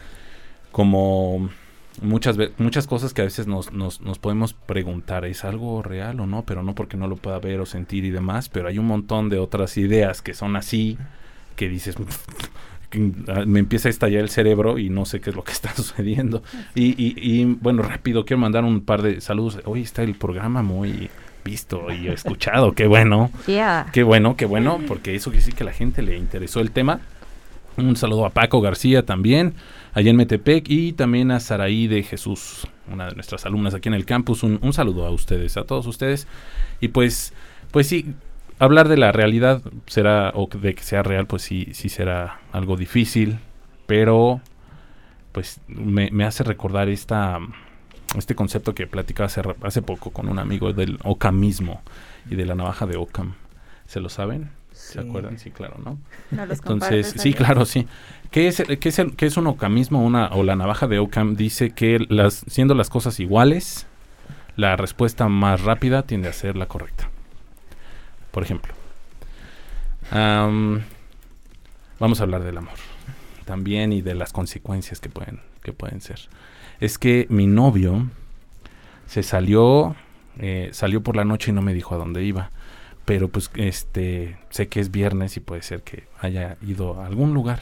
[0.72, 1.50] como
[2.02, 6.26] muchas muchas cosas que a veces nos, nos, nos, podemos preguntar, ¿es algo real o
[6.26, 6.44] no?
[6.44, 9.28] Pero no porque no lo pueda ver o sentir y demás, pero hay un montón
[9.28, 10.98] de otras ideas que son así,
[11.56, 11.96] que dices,
[13.46, 16.42] me empieza a estallar el cerebro y no sé qué es lo que está sucediendo.
[16.74, 19.60] Y, y, y bueno, rápido, quiero mandar un par de saludos.
[19.64, 21.10] Hoy está el programa muy
[21.44, 23.30] visto y escuchado, qué bueno.
[23.46, 23.86] Yeah.
[23.92, 26.70] Qué bueno, qué bueno, porque eso quiere decir que a la gente le interesó el
[26.70, 27.00] tema.
[27.76, 29.54] Un saludo a Paco García también,
[29.92, 33.94] allá en Metepec, y también a Saraí de Jesús, una de nuestras alumnas aquí en
[33.94, 34.42] el campus.
[34.42, 36.26] Un, un saludo a ustedes, a todos ustedes.
[36.80, 37.32] Y pues,
[37.70, 38.14] pues sí,
[38.58, 42.76] hablar de la realidad será, o de que sea real, pues sí, sí será algo
[42.76, 43.38] difícil,
[43.86, 44.40] pero
[45.32, 47.38] pues me, me hace recordar esta,
[48.16, 51.82] este concepto que platicaba hace, hace poco con un amigo del ocamismo
[52.30, 53.34] y de la navaja de Ockham.
[53.86, 54.50] ¿Se lo saben?
[54.72, 55.38] ¿Se acuerdan?
[55.38, 55.98] Sí, claro, ¿no?
[56.30, 57.86] No los Entonces, sí, claro, sí.
[58.30, 61.34] ¿Qué es, qué es, el- qué es un ocamismo una, o la navaja de Ockham?
[61.36, 63.86] Dice que las, siendo las cosas iguales,
[64.56, 67.10] la respuesta más rápida tiende a ser la correcta.
[68.30, 68.72] Por ejemplo,
[70.10, 70.82] am,
[71.98, 72.74] vamos a hablar del amor
[73.44, 76.20] también y de las consecuencias que pueden, que pueden ser.
[76.80, 78.08] Es que mi novio
[79.06, 79.96] se salió,
[80.38, 82.50] eh, salió por la noche y no me dijo a dónde iba
[83.08, 87.32] pero pues este sé que es viernes y puede ser que haya ido a algún
[87.32, 87.60] lugar.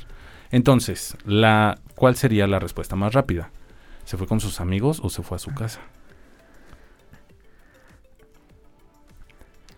[0.51, 3.51] Entonces, la ¿cuál sería la respuesta más rápida?
[4.05, 5.83] ¿Se fue con sus amigos o se fue a su casa?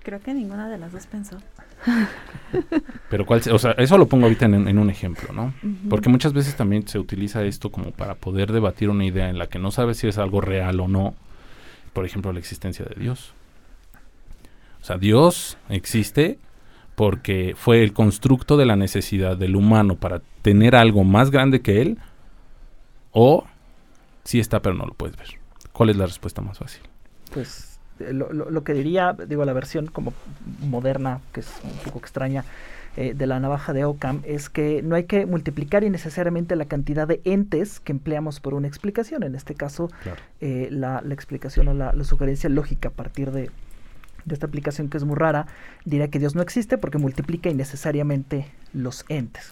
[0.02, 1.36] Creo que ninguna de las dos pensó.
[3.10, 5.54] Pero cuál, o sea, eso lo pongo ahorita en, en un ejemplo, ¿no?
[5.88, 9.48] Porque muchas veces también se utiliza esto como para poder debatir una idea en la
[9.48, 11.14] que no sabes si es algo real o no.
[11.92, 13.32] Por ejemplo, la existencia de Dios.
[14.80, 16.38] O sea, Dios existe
[16.94, 21.82] porque fue el constructo de la necesidad del humano para tener algo más grande que
[21.82, 21.98] él.
[23.12, 23.46] O
[24.24, 25.28] sí está, pero no lo puedes ver.
[25.72, 26.82] ¿Cuál es la respuesta más fácil?
[27.32, 27.67] Pues
[28.12, 30.12] lo, lo- lo que diría, digo, la versión como
[30.60, 32.44] moderna, que es un poco extraña,
[32.96, 37.06] eh, de la navaja de Ockham, es que no hay que multiplicar innecesariamente la cantidad
[37.06, 39.22] de entes que empleamos por una explicación.
[39.22, 40.20] En este caso, Claro.
[40.40, 43.50] eh, la, la explicación o la, la sugerencia lógica a partir de,
[44.24, 45.46] de esta aplicación que es muy rara,
[45.84, 49.50] diría que Dios no existe porque multiplica innecesariamente los entes.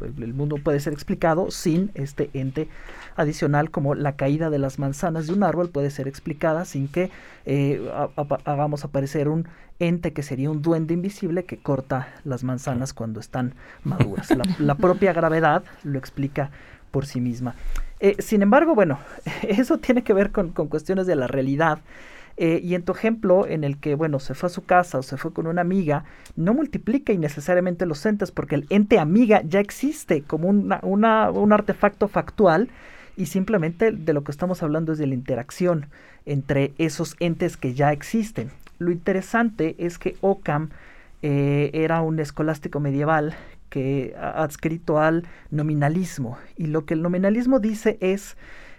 [0.00, 2.68] El- El mundo puede ser explicado sin este ente
[3.16, 7.10] adicional como la caída de las manzanas de un árbol puede ser explicada sin que
[7.46, 7.80] eh,
[8.44, 13.54] hagamos aparecer un ente que sería un duende invisible que corta las manzanas cuando están
[13.84, 14.30] maduras.
[14.36, 16.50] La, la propia gravedad lo explica
[16.90, 17.54] por sí misma.
[18.00, 18.98] Eh, sin embargo, bueno,
[19.42, 21.78] eso tiene que ver con, con cuestiones de la realidad.
[22.36, 25.02] Eh, y en tu ejemplo, en el que, bueno, se fue a su casa o
[25.02, 26.04] se fue con una amiga,
[26.36, 30.80] no multiplica innecesariamente los entes porque el ente amiga ya existe como una,
[31.30, 32.70] un artefacto factual
[33.16, 35.86] y simplemente de lo que estamos hablando es de la interacción
[36.24, 38.50] entre esos entes que ya existen.
[38.78, 40.70] Lo interesante es que Ockham
[41.22, 43.34] eh, era un escolástico medieval
[43.68, 48.36] que adscrito al nominalismo y lo que el nominalismo dice es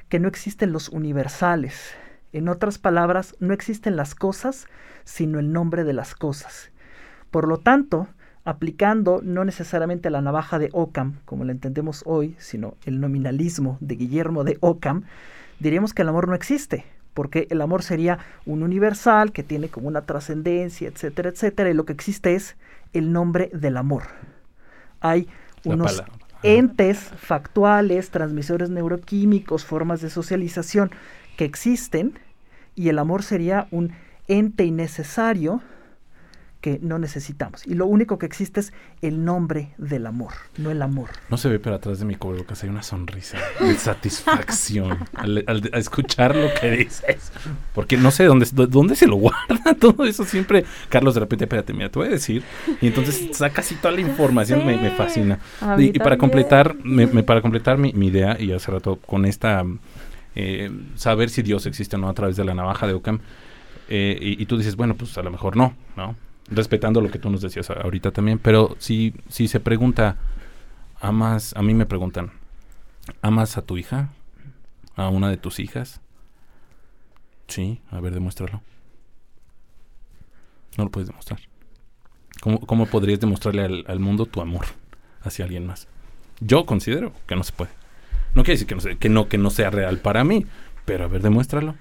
[0.10, 1.94] que no existen los universales.
[2.34, 4.68] En otras palabras, no existen las cosas,
[5.04, 6.72] sino el nombre de las cosas.
[7.30, 8.08] Por lo tanto,
[8.44, 13.96] aplicando no necesariamente la navaja de Ockham, como la entendemos hoy, sino el nominalismo de
[13.96, 15.04] Guillermo de Ockham,
[15.60, 19.88] diríamos que el amor no existe, porque el amor sería un universal que tiene como
[19.88, 22.56] una trascendencia, etcétera, etcétera, y lo que existe es
[22.94, 24.04] el nombre del amor.
[25.02, 25.28] Hay
[25.64, 26.04] unos
[26.44, 30.92] entes factuales, transmisores neuroquímicos, formas de socialización
[31.42, 32.20] que existen
[32.76, 33.94] y el amor sería un
[34.28, 35.60] ente innecesario
[36.62, 37.66] que no necesitamos.
[37.66, 41.10] Y lo único que existe es el nombre del amor, no el amor.
[41.32, 46.36] No se ve, pero atrás de mi cubrebocas hay una sonrisa de satisfacción al, escuchar
[46.36, 47.32] lo que dices.
[47.74, 50.24] Porque no sé dónde, dó- dónde se lo guarda todo eso.
[50.24, 52.44] Siempre, Carlos, de repente, espérate, mira, te voy a decir.
[52.80, 55.40] Y entonces saca así toda la información, me, fascina.
[55.80, 59.66] Y, para completar, me, me- para completar mi, mi idea, y hace rato con esta,
[60.36, 63.20] eh, saber si Dios existe o no a través de la navaja de Ockham,
[63.90, 66.16] eh, y, tú dices, bueno, pues a lo mejor no, ¿no?
[66.48, 70.18] Respetando lo que tú nos decías ahorita también, pero si, si se pregunta,
[71.02, 72.32] amas, a mí me preguntan,
[73.22, 74.10] ¿amas a tu hija?
[74.96, 76.00] ¿A una de tus hijas?
[77.48, 78.62] Sí, a ver, demuéstralo.
[80.78, 81.42] No lo puedes demostrar.
[82.40, 84.68] ¿Cómo, cómo podrías demostrarle al mundo tu amor
[85.22, 85.90] hacia alguien más?
[86.40, 87.81] Yo considero que no se puede.
[88.36, 90.46] No quiere decir que no, se- que no, que no sea real para mí,
[90.86, 91.76] pero a ver, demuéstralo.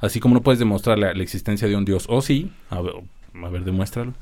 [0.00, 2.94] Así como no puedes demostrar la, la existencia de un Dios, o sí, a ver,
[3.42, 4.12] a ver, demuéstralo.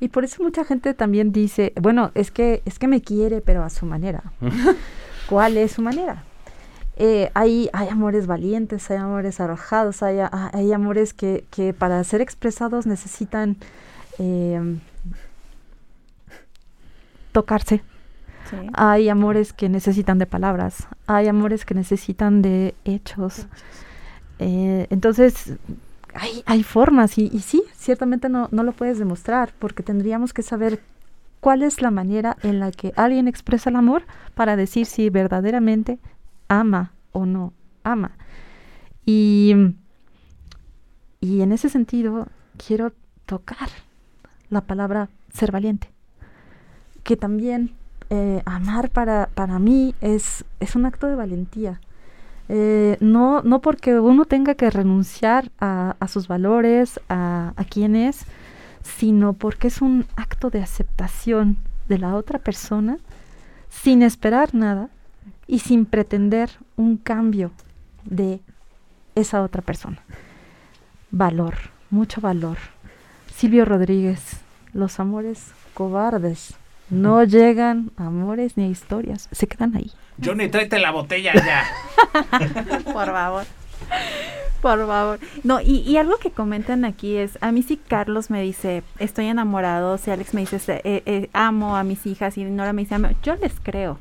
[0.00, 3.62] Y por eso mucha gente también dice, bueno, es que es que me quiere, pero
[3.64, 4.22] a su manera.
[5.28, 6.24] ¿Cuál es su manera?
[6.96, 12.20] Eh, hay, hay amores valientes, hay amores arrojados, hay, hay amores que, que para ser
[12.20, 13.56] expresados necesitan
[14.18, 14.60] eh,
[17.32, 17.82] tocarse.
[18.74, 23.46] Hay amores que necesitan de palabras, hay amores que necesitan de hechos.
[24.38, 25.54] Eh, entonces,
[26.14, 30.42] hay, hay formas y, y sí, ciertamente no, no lo puedes demostrar porque tendríamos que
[30.42, 30.80] saber
[31.40, 35.98] cuál es la manera en la que alguien expresa el amor para decir si verdaderamente
[36.48, 38.12] ama o no ama.
[39.06, 39.54] Y,
[41.20, 42.28] y en ese sentido
[42.64, 42.92] quiero
[43.26, 43.68] tocar
[44.50, 45.90] la palabra ser valiente,
[47.02, 47.72] que también
[48.10, 51.80] eh, amar para, para mí es, es un acto de valentía.
[52.48, 57.94] Eh, no, no porque uno tenga que renunciar a, a sus valores, a, a quién
[57.94, 58.24] es,
[58.82, 61.56] sino porque es un acto de aceptación
[61.88, 62.98] de la otra persona
[63.68, 64.88] sin esperar nada
[65.46, 67.52] y sin pretender un cambio
[68.04, 68.40] de
[69.14, 69.98] esa otra persona.
[71.12, 71.54] Valor,
[71.90, 72.56] mucho valor.
[73.34, 74.40] Silvio Rodríguez,
[74.72, 76.54] los amores cobardes
[76.90, 79.90] no llegan amores ni historias, se quedan ahí.
[80.22, 81.64] Johnny, tráete la botella ya.
[82.92, 83.44] Por favor.
[84.60, 85.18] Por favor.
[85.42, 89.26] No, y, y, algo que comentan aquí es, a mí si Carlos me dice, estoy
[89.26, 92.96] enamorado, si Alex me dice, eh, eh, amo a mis hijas y Nora me dice,
[92.96, 93.98] amo, yo les creo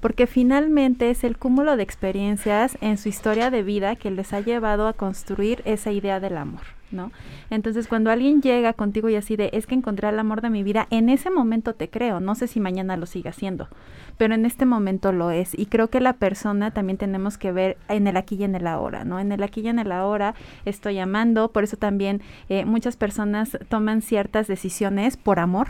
[0.00, 4.40] porque finalmente es el cúmulo de experiencias en su historia de vida que les ha
[4.40, 6.62] llevado a construir esa idea del amor.
[6.92, 7.12] ¿No?
[7.50, 10.62] Entonces, cuando alguien llega contigo y así de, es que encontré el amor de mi
[10.62, 13.68] vida, en ese momento te creo, no sé si mañana lo siga haciendo,
[14.16, 15.58] pero en este momento lo es.
[15.58, 18.66] Y creo que la persona también tenemos que ver en el aquí y en el
[18.66, 19.18] ahora, ¿no?
[19.20, 23.58] En el aquí y en el ahora estoy amando, por eso también eh, muchas personas
[23.68, 25.68] toman ciertas decisiones por amor,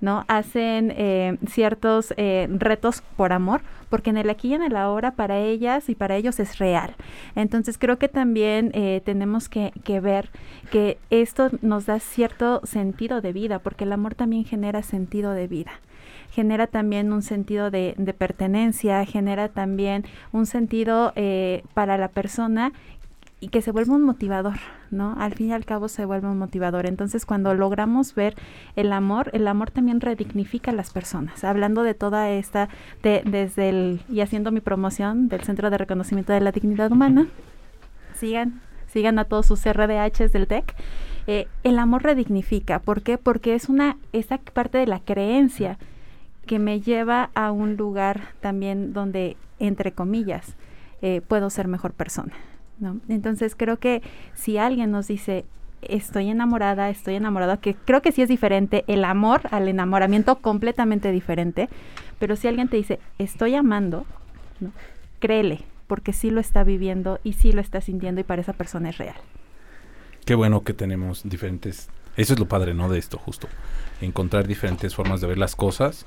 [0.00, 0.24] ¿no?
[0.28, 5.12] Hacen eh, ciertos eh, retos por amor, porque en el aquí y en el ahora
[5.12, 6.94] para ellas y para ellos es real.
[7.34, 10.30] Entonces creo que también eh, tenemos que, que, ver
[10.70, 15.46] que esto nos da cierto sentido de vida, porque el amor también genera sentido de
[15.46, 15.72] vida
[16.32, 21.14] genera también un sentido de, de pertenencia, genera también un sentido
[21.72, 22.72] para la persona
[23.38, 24.56] y que se vuelva un motivador,
[24.90, 25.14] ¿no?
[25.18, 26.86] Al fin y al cabo se vuelve un motivador.
[26.86, 28.34] Entonces, cuando logramos ver
[28.76, 31.44] el amor, el amor también redignifica a las personas.
[31.44, 32.68] Hablando de toda esta,
[33.02, 37.26] de, desde el, y haciendo mi promoción del Centro de Reconocimiento de la Dignidad Humana,
[38.14, 40.74] sigan, sigan a todos sus RDHs del TEC.
[41.26, 42.78] Eh, el amor redignifica.
[42.78, 43.18] ¿Por qué?
[43.18, 45.78] Porque es una, esa parte de la creencia
[46.46, 50.56] que me lleva a un lugar también donde, entre comillas,
[51.02, 52.32] eh, puedo ser mejor persona.
[53.08, 54.02] Entonces creo que
[54.34, 55.44] si alguien nos dice,
[55.82, 61.10] estoy enamorada, estoy enamorada, que creo que sí es diferente el amor al enamoramiento, completamente
[61.12, 61.68] diferente,
[62.18, 64.06] pero si alguien te dice, estoy amando,
[65.20, 68.90] créele, porque sí lo está viviendo y sí lo está sintiendo y para esa persona
[68.90, 69.16] es real.
[70.24, 72.88] Qué bueno que tenemos diferentes, eso es lo padre, ¿no?
[72.88, 73.48] De esto justo,
[74.00, 76.04] encontrar diferentes formas de ver las cosas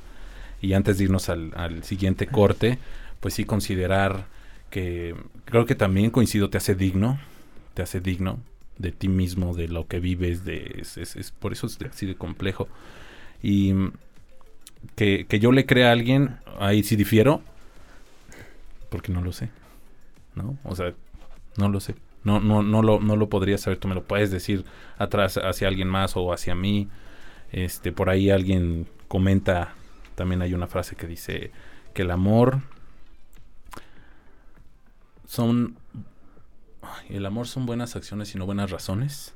[0.62, 2.80] y antes de irnos al, al siguiente corte,
[3.22, 4.26] pues sí considerar
[4.70, 7.20] que creo que también coincido, te hace digno,
[7.74, 8.40] te hace digno
[8.78, 12.16] de ti mismo, de lo que vives, de es, es, por eso es así de
[12.16, 12.68] complejo.
[13.44, 13.74] Y
[14.96, 17.42] que, que, yo le crea a alguien, ahí sí difiero,
[18.90, 19.50] porque no lo sé,
[20.36, 20.58] ¿no?
[20.64, 20.94] O sea,
[21.58, 21.96] no lo sé.
[22.24, 24.66] No, no, no, lo, no lo podría saber, tú me lo puedes decir
[24.98, 26.90] atrás hacia alguien más o hacia mí.
[27.52, 29.74] Este, por ahí alguien comenta,
[30.16, 31.52] también hay una frase que dice
[31.94, 32.62] que el amor
[35.30, 35.78] son
[37.10, 39.36] el amor son buenas acciones y no buenas razones.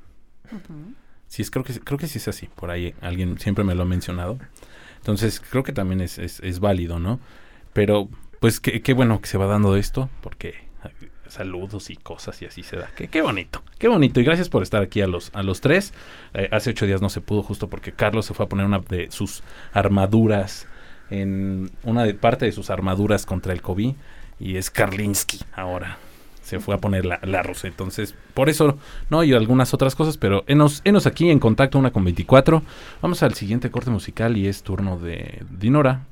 [1.28, 2.48] Sí, es, creo que creo que sí es así.
[2.48, 4.38] Por ahí alguien siempre me lo ha mencionado.
[4.96, 7.20] Entonces creo que también es, es, es válido, ¿no?
[7.72, 8.08] Pero
[8.40, 10.54] pues qué, qué, bueno que se va dando esto, porque
[11.28, 12.90] saludos y cosas y así se da.
[12.96, 14.18] Qué, qué bonito, qué bonito.
[14.18, 15.94] Y gracias por estar aquí a los, a los tres.
[16.34, 18.80] Eh, hace ocho días no se pudo justo porque Carlos se fue a poner una
[18.80, 20.66] de sus armaduras,
[21.10, 23.94] en una de parte de sus armaduras contra el COVID
[24.38, 25.98] y es Karlinski ahora.
[26.42, 27.68] Se fue a poner la, la rosa.
[27.68, 28.76] Entonces, por eso,
[29.08, 32.62] no, y algunas otras cosas, pero enos, enos aquí en contacto, una con 24.
[33.00, 36.02] Vamos al siguiente corte musical y es turno de Dinora,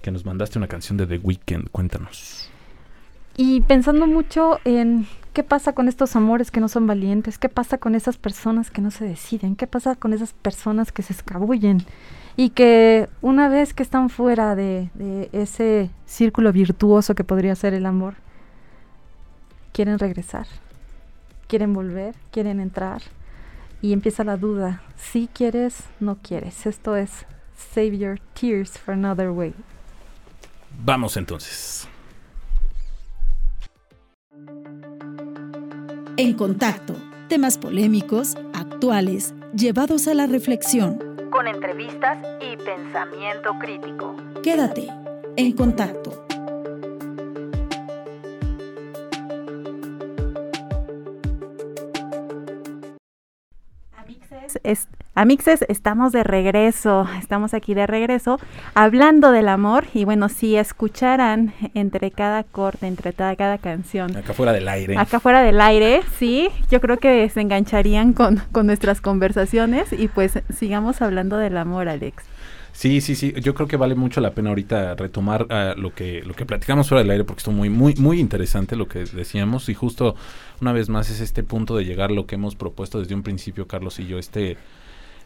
[0.00, 1.68] que nos mandaste una canción de The Weeknd.
[1.70, 2.48] Cuéntanos.
[3.36, 7.78] Y pensando mucho en qué pasa con estos amores que no son valientes, qué pasa
[7.78, 11.84] con esas personas que no se deciden, qué pasa con esas personas que se escabullen
[12.36, 17.74] y que una vez que están fuera de, de, ese círculo virtuoso que podría ser
[17.74, 18.14] el amor,
[19.72, 20.46] quieren regresar,
[21.46, 23.02] quieren volver, quieren entrar
[23.80, 26.66] y empieza la duda, si quieres, no quieres.
[26.66, 27.26] Esto es
[27.74, 29.54] Save Your Tears for Another Way.
[30.84, 31.88] Vamos entonces.
[36.16, 36.94] En contacto,
[37.28, 44.14] temas polémicos, actuales, llevados a la reflexión con entrevistas y pensamiento crítico.
[44.42, 44.86] Quédate
[45.36, 46.26] en contacto.
[53.96, 58.40] Amixes, es, Amixes, estamos de regreso, estamos aquí de regreso
[58.72, 64.16] hablando del amor y bueno, si escucharan entre cada corte, entre cada, cada canción.
[64.16, 64.96] Acá fuera del aire.
[64.96, 70.08] Acá fuera del aire, sí, yo creo que se engancharían con, con nuestras conversaciones y
[70.08, 72.24] pues sigamos hablando del amor, Alex.
[72.72, 73.34] Sí, sí, sí.
[73.42, 76.88] Yo creo que vale mucho la pena ahorita retomar uh, lo que lo que platicamos
[76.88, 80.16] fuera del aire porque estuvo muy muy muy interesante lo que decíamos y justo
[80.62, 83.66] una vez más es este punto de llegar lo que hemos propuesto desde un principio
[83.66, 84.56] Carlos y yo este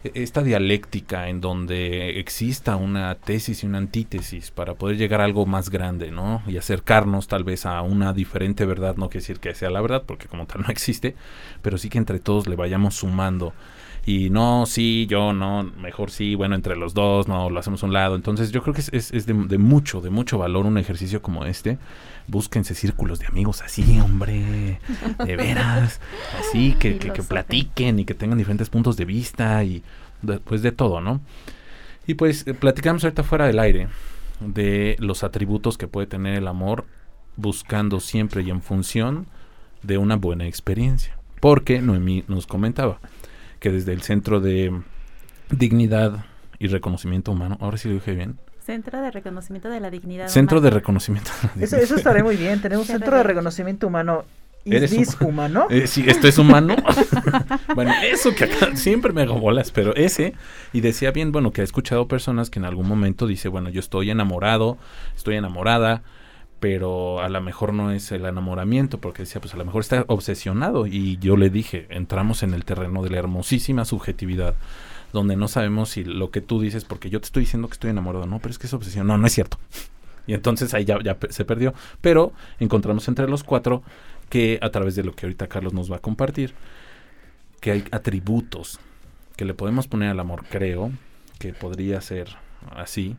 [0.03, 5.47] esta dialéctica en donde exista una tesis y una antítesis para poder llegar a algo
[5.47, 6.42] más grande, ¿no?
[6.47, 10.05] Y acercarnos tal vez a una diferente verdad, no quiere decir que sea la verdad,
[10.07, 11.16] porque como tal no existe,
[11.62, 13.53] pero sí que entre todos le vayamos sumando.
[14.09, 17.86] Y no, sí, yo no, mejor sí, bueno, entre los dos, no, lo hacemos a
[17.86, 18.14] un lado.
[18.14, 21.20] Entonces yo creo que es, es, es de, de, mucho, de mucho valor un ejercicio
[21.20, 21.76] como este.
[22.28, 24.78] Búsquense círculos de amigos así, hombre,
[25.24, 26.00] de veras,
[26.38, 29.82] así, que, que, que platiquen y que tengan diferentes puntos de vista y
[30.44, 31.20] pues de todo, ¿no?
[32.07, 33.88] Y pues platicamos ahorita fuera del aire
[34.38, 36.84] de los atributos que puede tener el amor
[37.36, 39.26] buscando siempre y en función
[39.82, 41.18] de una buena experiencia.
[41.40, 43.00] Porque Noemí nos comentaba
[43.66, 44.72] que desde el Centro de
[45.50, 46.24] Dignidad
[46.60, 50.58] y Reconocimiento Humano, ahora sí lo dije bien, Centro de Reconocimiento de la Dignidad Centro
[50.58, 50.70] Humana.
[50.70, 51.32] de Reconocimiento.
[51.60, 52.60] Eso, eso estaré muy bien.
[52.60, 54.24] Tenemos Centro de Reconocimiento Humano.
[54.64, 55.66] ¿Es this humano?
[55.68, 56.76] Eh, sí, esto es humano.
[57.74, 60.34] bueno, eso que acá siempre me hago bolas, pero ese,
[60.72, 63.80] y decía bien, bueno, que ha escuchado personas que en algún momento dice, bueno, yo
[63.80, 64.78] estoy enamorado,
[65.16, 66.02] estoy enamorada,
[66.61, 70.04] pero a lo mejor no es el enamoramiento, porque decía, pues a lo mejor está
[70.09, 70.86] obsesionado.
[70.86, 74.54] Y yo le dije, entramos en el terreno de la hermosísima subjetividad
[75.12, 77.90] donde no sabemos si lo que tú dices, porque yo te estoy diciendo que estoy
[77.90, 79.59] enamorado, no, pero es que es obsesión, no, no es cierto.
[80.26, 81.72] Y entonces ahí ya, ya se perdió.
[82.00, 83.82] Pero encontramos entre los cuatro
[84.28, 86.54] que a través de lo que ahorita Carlos nos va a compartir,
[87.61, 88.80] que hay atributos
[89.36, 90.90] que le podemos poner al amor, creo,
[91.38, 92.28] que podría ser
[92.74, 93.16] así,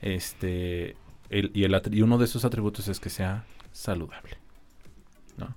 [0.00, 0.96] este,
[1.30, 4.36] el, y, el, y uno de esos atributos es que sea saludable.
[5.36, 5.54] ¿no?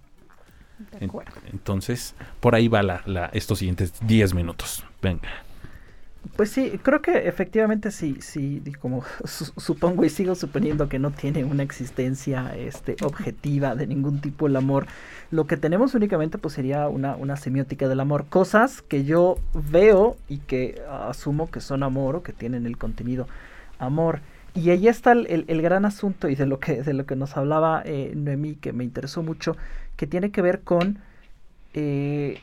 [0.99, 1.11] En,
[1.51, 4.83] entonces, por ahí va la, la, estos siguientes 10 minutos.
[5.01, 5.29] Venga.
[6.35, 11.11] Pues sí, creo que efectivamente sí, sí, como su, supongo y sigo suponiendo que no
[11.11, 14.85] tiene una existencia este, objetiva de ningún tipo el amor.
[15.31, 20.15] Lo que tenemos únicamente pues sería una, una semiótica del amor, cosas que yo veo
[20.29, 23.27] y que uh, asumo que son amor o que tienen el contenido
[23.79, 24.21] amor.
[24.53, 27.37] Y ahí está el, el, gran asunto y de lo que, de lo que nos
[27.37, 29.55] hablaba eh, Noemí, que me interesó mucho,
[29.95, 30.99] que tiene que ver con
[31.73, 32.39] eh,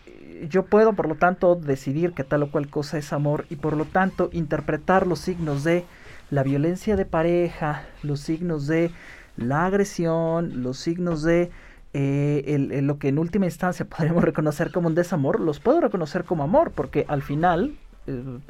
[0.49, 3.77] yo puedo, por lo tanto, decidir que tal o cual cosa es amor y por
[3.77, 5.85] lo tanto interpretar los signos de
[6.31, 8.91] la violencia de pareja, los signos de
[9.37, 11.51] la agresión, los signos de
[11.95, 16.45] eh, lo que en última instancia podríamos reconocer como un desamor, los puedo reconocer como
[16.45, 17.75] amor, porque al final,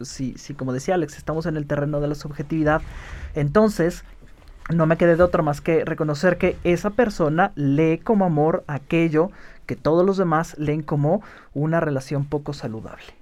[0.02, 2.82] si, si como decía Alex, estamos en el terreno de la subjetividad,
[3.34, 4.04] entonces
[4.74, 9.30] no me quedé de otra más que reconocer que esa persona lee como amor aquello
[9.66, 11.22] que todos los demás leen como
[11.54, 13.17] una relación poco saludable.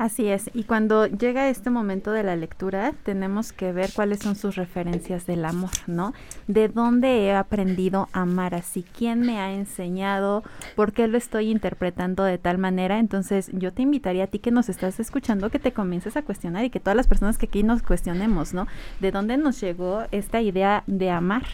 [0.00, 4.34] Así es, y cuando llega este momento de la lectura, tenemos que ver cuáles son
[4.34, 6.14] sus referencias del amor, ¿no?
[6.46, 10.42] De dónde he aprendido a amar así, quién me ha enseñado,
[10.74, 12.98] por qué lo estoy interpretando de tal manera.
[12.98, 16.64] Entonces, yo te invitaría a ti que nos estás escuchando que te comiences a cuestionar
[16.64, 18.66] y que todas las personas que aquí nos cuestionemos, ¿no?
[19.00, 21.44] De dónde nos llegó esta idea de amar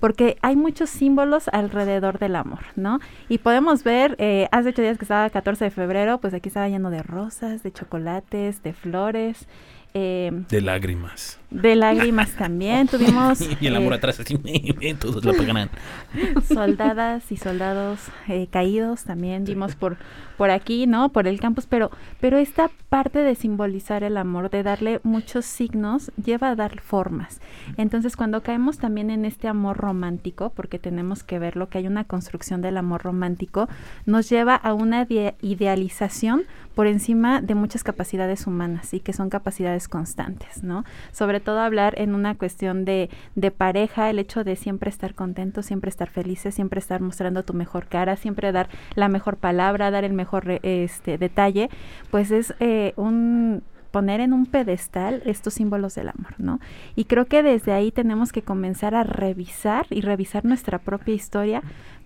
[0.00, 2.98] porque hay muchos símbolos alrededor del amor, ¿no?
[3.28, 6.68] Y podemos ver, eh, hace ocho días que estaba 14 de febrero, pues aquí estaba
[6.68, 9.46] lleno de rosas, de chocolates, de flores.
[9.94, 11.39] Eh, de lágrimas.
[11.50, 12.86] De lágrimas también.
[12.90, 13.40] Tuvimos.
[13.60, 14.38] y el amor eh, atrás, así,
[15.00, 15.70] todos lo pagan.
[16.48, 19.96] Soldadas y soldados eh, caídos también vimos por,
[20.36, 21.10] por aquí, ¿no?
[21.10, 21.66] Por el campus.
[21.66, 21.90] Pero,
[22.20, 27.40] pero esta parte de simbolizar el amor, de darle muchos signos, lleva a dar formas.
[27.76, 32.04] Entonces, cuando caemos también en este amor romántico, porque tenemos que verlo, que hay una
[32.04, 33.68] construcción del amor romántico,
[34.06, 35.06] nos lleva a una
[35.40, 36.44] idealización
[36.74, 40.84] por encima de muchas capacidades humanas y que son capacidades constantes, ¿no?
[41.12, 45.66] Sobre todo hablar en una cuestión de, de pareja, el hecho de siempre estar contentos,
[45.66, 50.04] siempre estar felices, siempre estar mostrando tu mejor cara, siempre dar la mejor palabra, dar
[50.04, 51.68] el mejor este detalle,
[52.10, 56.60] pues es eh, un poner en un pedestal estos símbolos del amor, ¿no?
[56.94, 61.62] Y creo que desde ahí tenemos que comenzar a revisar y revisar nuestra propia historia,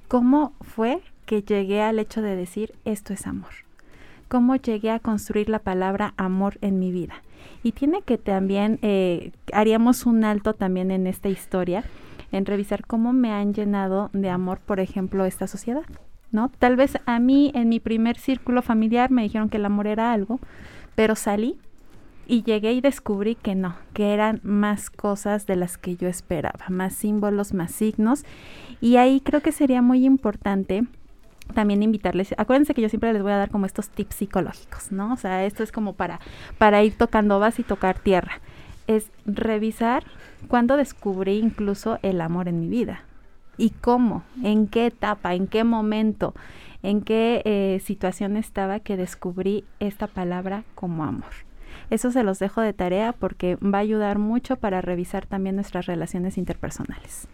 [0.09, 3.51] cómo fue que llegué al hecho de decir esto es amor
[4.29, 7.23] cómo llegué a construir la palabra amor en mi vida.
[7.63, 11.85] Y tiene que también, eh, haríamos un alto también en esta historia,
[12.33, 15.85] en revisar cómo me han llenado de amor, por ejemplo, esta sociedad.
[16.33, 16.51] ¿No?
[16.59, 20.13] Tal vez a mí en mi primer círculo familiar me dijeron que el amor era
[20.13, 20.41] algo,
[20.97, 21.59] pero salí
[22.27, 26.65] y llegué y descubrí que no, que eran más cosas de las que yo esperaba,
[26.69, 28.25] más símbolos, más signos.
[28.81, 30.85] Y ahí creo que sería muy importante
[31.53, 35.13] también invitarles, acuérdense que yo siempre les voy a dar como estos tips psicológicos, ¿no?
[35.13, 36.21] O sea, esto es como para,
[36.59, 38.41] para ir tocando base y tocar tierra.
[38.87, 40.05] Es revisar
[40.49, 43.03] cuándo descubrí incluso el amor en mi vida
[43.57, 46.35] y cómo, en qué etapa, en qué momento,
[46.83, 51.31] en qué eh, situación estaba que descubrí esta palabra como amor.
[51.91, 55.87] Eso se los dejo de tarea porque va a ayudar mucho para revisar también nuestras
[55.87, 57.29] relaciones interpersonales.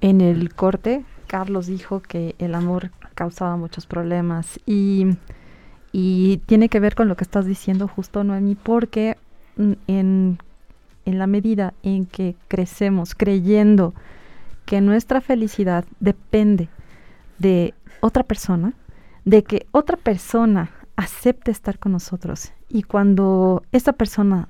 [0.00, 5.06] En el corte, Carlos dijo que el amor causaba muchos problemas y,
[5.92, 9.16] y tiene que ver con lo que estás diciendo justo, Noemi, porque
[9.56, 10.38] en,
[11.04, 13.94] en la medida en que crecemos creyendo
[14.66, 16.68] que nuestra felicidad depende
[17.38, 18.72] de otra persona,
[19.24, 22.50] de que otra persona acepte estar con nosotros.
[22.68, 24.48] Y cuando esta persona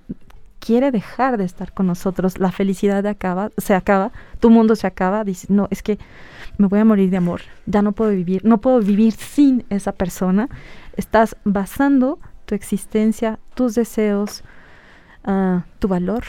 [0.60, 5.24] quiere dejar de estar con nosotros, la felicidad acaba, se acaba, tu mundo se acaba,
[5.24, 5.98] dices, no, es que
[6.58, 9.92] me voy a morir de amor, ya no puedo vivir, no puedo vivir sin esa
[9.92, 10.48] persona.
[10.96, 14.44] Estás basando tu existencia, tus deseos,
[15.26, 16.24] uh, tu valor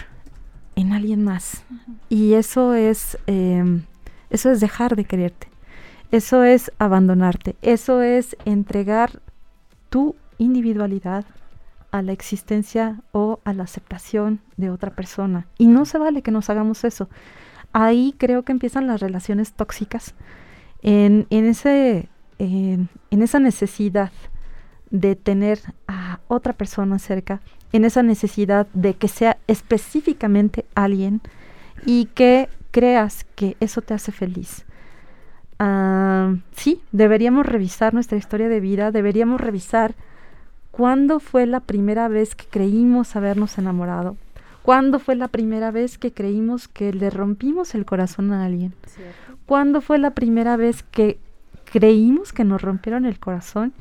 [0.75, 1.63] en alguien más.
[2.09, 3.81] Y eso es, eh,
[4.29, 5.47] eso es dejar de quererte.
[6.11, 7.55] Eso es abandonarte.
[7.61, 9.21] Eso es entregar
[9.89, 11.25] tu individualidad
[11.91, 15.47] a la existencia o a la aceptación de otra persona.
[15.57, 17.09] Y no se vale que nos hagamos eso.
[17.73, 20.15] Ahí creo que empiezan las relaciones tóxicas.
[20.81, 24.11] En, en ese, en, en esa necesidad
[24.89, 31.21] de tener a otra persona cerca, en esa necesidad de que sea específicamente alguien
[31.85, 34.65] y que creas que eso te hace feliz.
[35.59, 39.95] Ah, sí, deberíamos revisar nuestra historia de vida, deberíamos revisar
[40.71, 44.17] cuándo fue la primera vez que creímos habernos enamorado,
[44.63, 48.73] cuándo fue la primera vez que creímos que le rompimos el corazón a alguien,
[49.45, 51.19] cuándo fue la primera vez que
[51.65, 53.73] creímos que nos rompieron el corazón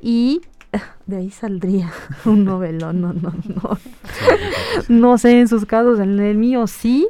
[0.00, 0.42] y
[1.06, 1.92] de ahí saldría
[2.24, 3.78] un novelón, no, no, no.
[4.88, 7.08] no sé en sus casos, en el mío sí,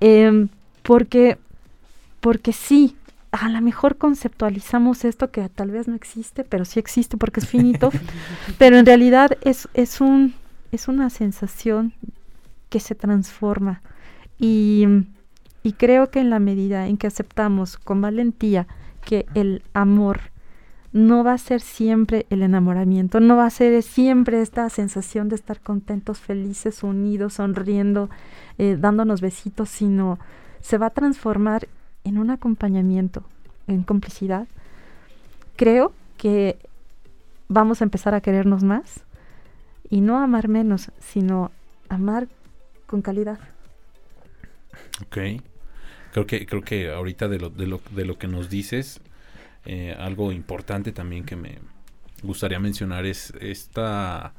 [0.00, 0.46] eh,
[0.82, 1.38] porque,
[2.20, 2.96] porque sí,
[3.40, 7.48] a lo mejor conceptualizamos esto que tal vez no existe, pero sí existe porque es
[7.48, 7.90] finito,
[8.58, 10.34] pero en realidad es, es, un,
[10.70, 11.92] es una sensación
[12.68, 13.82] que se transforma.
[14.38, 14.86] Y,
[15.62, 18.66] y creo que en la medida en que aceptamos con valentía
[19.04, 20.20] que el amor
[20.92, 25.34] no va a ser siempre el enamoramiento, no va a ser siempre esta sensación de
[25.34, 28.10] estar contentos, felices, unidos, sonriendo,
[28.58, 30.20] eh, dándonos besitos, sino
[30.60, 31.66] se va a transformar
[32.04, 33.24] en un acompañamiento,
[33.66, 34.46] en complicidad,
[35.56, 36.58] creo que
[37.48, 39.04] vamos a empezar a querernos más
[39.90, 41.50] y no amar menos, sino
[41.88, 42.28] amar
[42.86, 43.38] con calidad.
[45.02, 45.42] Ok.
[46.12, 49.00] Creo que, creo que ahorita de lo, de lo, de lo que nos dices,
[49.64, 51.58] eh, algo importante también que me
[52.22, 54.32] gustaría mencionar es esta...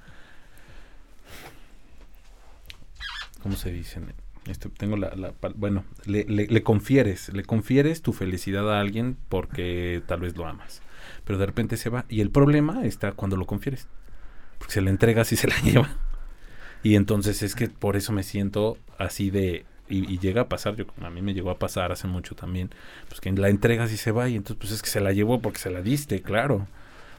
[3.41, 3.99] ¿Cómo se dice?
[4.47, 10.37] Este, tengo la, bueno, le, confieres, le confieres tu felicidad a alguien porque tal vez
[10.37, 10.83] lo amas,
[11.23, 13.87] pero de repente se va y el problema está cuando lo confieres,
[14.59, 15.89] porque se le entregas y se la lleva.
[16.83, 20.85] Y entonces es que por eso me siento así de y, llega a pasar, yo
[21.01, 22.69] a mí me llegó a pasar hace mucho también,
[23.07, 25.41] pues que la entregas y se va y entonces pues es que se la llevó
[25.41, 26.67] porque se la diste, claro.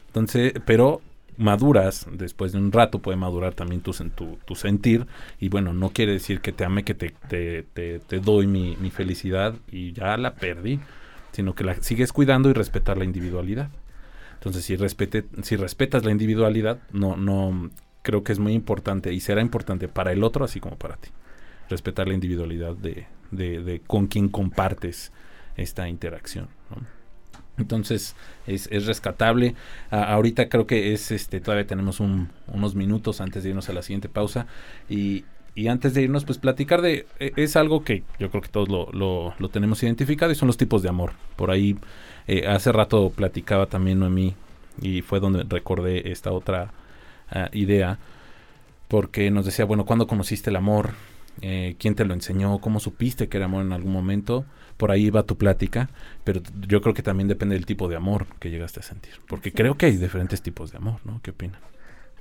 [0.08, 1.00] Entonces, pero
[1.38, 5.06] maduras, después de un rato puede madurar también tu, tu, tu sentir
[5.38, 7.62] y bueno, no quiere decir que te ame, que te, te,
[7.98, 10.80] te, doy mi, mi, felicidad y ya la perdí,
[11.32, 13.70] sino que la sigues cuidando y respetar la individualidad.
[14.34, 17.70] Entonces, si, respete, si respetas la individualidad, no, no
[18.02, 21.10] creo que es muy importante y será importante para el otro así como para ti.
[21.68, 25.12] Respetar la individualidad de, de, de con quien compartes
[25.56, 26.48] esta interacción.
[26.70, 26.95] ¿no?
[27.58, 29.54] Entonces es, es rescatable.
[29.90, 34.08] ahorita creo que es este todavía tenemos unos minutos antes de irnos a la siguiente
[34.08, 34.46] pausa
[34.88, 38.48] y, y antes de irnos pues platicar de e, es algo que yo creo que
[38.48, 41.12] todos lo, lo, lo tenemos identificado y son los tipos de amor.
[41.36, 41.76] Por ahí
[42.26, 44.34] eh, hace rato platicaba también Noemí
[44.82, 46.72] y fue donde recordé esta otra
[47.34, 47.98] uh, idea
[48.88, 50.90] porque nos decía bueno cuándo conociste el amor
[51.42, 54.44] eh, quién te lo enseñó cómo supiste que era amor en algún momento
[54.76, 55.88] por ahí va tu plática,
[56.24, 59.52] pero yo creo que también depende del tipo de amor que llegaste a sentir, porque
[59.52, 61.20] creo que hay diferentes tipos de amor, ¿no?
[61.22, 61.60] ¿Qué opinan?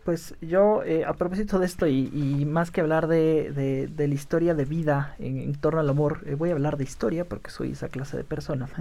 [0.05, 4.53] Pues yo, eh, a propósito de esto, y, más que hablar de, de, la historia
[4.53, 7.89] de vida en, torno al amor, eh, voy a hablar de historia porque soy esa
[7.89, 8.69] clase de persona.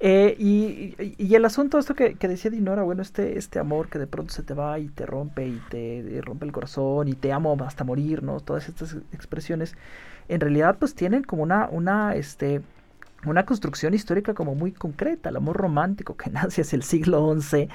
[0.00, 4.34] Eh, y, el asunto, esto que, decía Dinora, bueno, este, este amor que de pronto
[4.34, 7.84] se te va y te rompe y te rompe el corazón y te amo hasta
[7.84, 8.40] morir, ¿no?
[8.40, 9.76] Todas estas expresiones,
[10.28, 12.60] en realidad pues tienen como una, una, este,
[13.24, 17.68] una construcción histórica como muy concreta, el amor romántico que nace hacia el siglo XI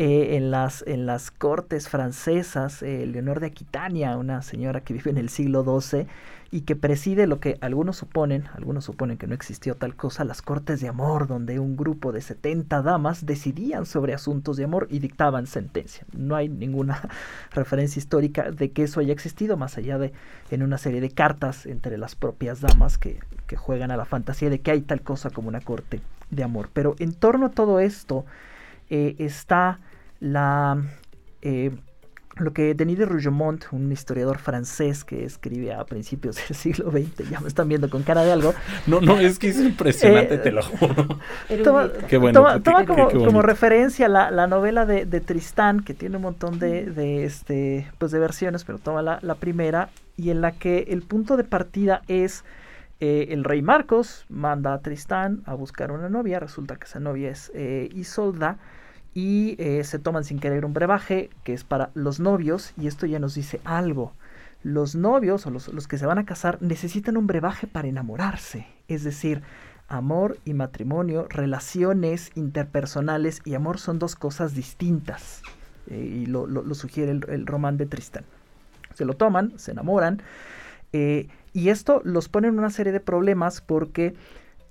[0.00, 5.10] eh, en, las, en las cortes francesas, eh, Leonor de Aquitania, una señora que vive
[5.10, 6.06] en el siglo XII
[6.50, 10.40] y que preside lo que algunos suponen, algunos suponen que no existió tal cosa, las
[10.40, 15.00] cortes de amor, donde un grupo de 70 damas decidían sobre asuntos de amor y
[15.00, 16.06] dictaban sentencia.
[16.16, 17.06] No hay ninguna
[17.50, 20.14] referencia histórica de que eso haya existido, más allá de
[20.50, 24.48] en una serie de cartas entre las propias damas que, que juegan a la fantasía
[24.48, 26.70] de que hay tal cosa como una corte de amor.
[26.72, 28.24] Pero en torno a todo esto
[28.88, 29.78] eh, está
[30.20, 30.82] la...
[31.42, 31.72] Eh,
[32.36, 37.28] lo que Denis de Rougemont, un historiador francés que escribe a principios del siglo XX,
[37.28, 38.54] ya me están viendo con cara de algo.
[38.86, 41.18] No, no, es que es impresionante, eh, te lo juro.
[41.62, 46.22] Toma, qué bueno, toma, como, referencia la, la novela de, de, Tristán, que tiene un
[46.22, 50.52] montón de, de, este, pues de versiones, pero toma la, la, primera, y en la
[50.52, 52.44] que el punto de partida es
[53.00, 57.30] eh, el rey Marcos manda a Tristán a buscar una novia, resulta que esa novia
[57.30, 58.58] es eh, Isolda,
[59.14, 63.06] y eh, se toman sin querer un brebaje que es para los novios y esto
[63.06, 64.12] ya nos dice algo.
[64.62, 68.66] Los novios o los, los que se van a casar necesitan un brebaje para enamorarse,
[68.88, 69.42] es decir,
[69.88, 75.42] amor y matrimonio, relaciones interpersonales y amor son dos cosas distintas
[75.88, 78.24] eh, y lo, lo, sugiere el, román de Tristán.
[78.94, 80.22] Se lo toman, se enamoran
[80.92, 84.14] eh, y esto los pone en una serie de problemas porque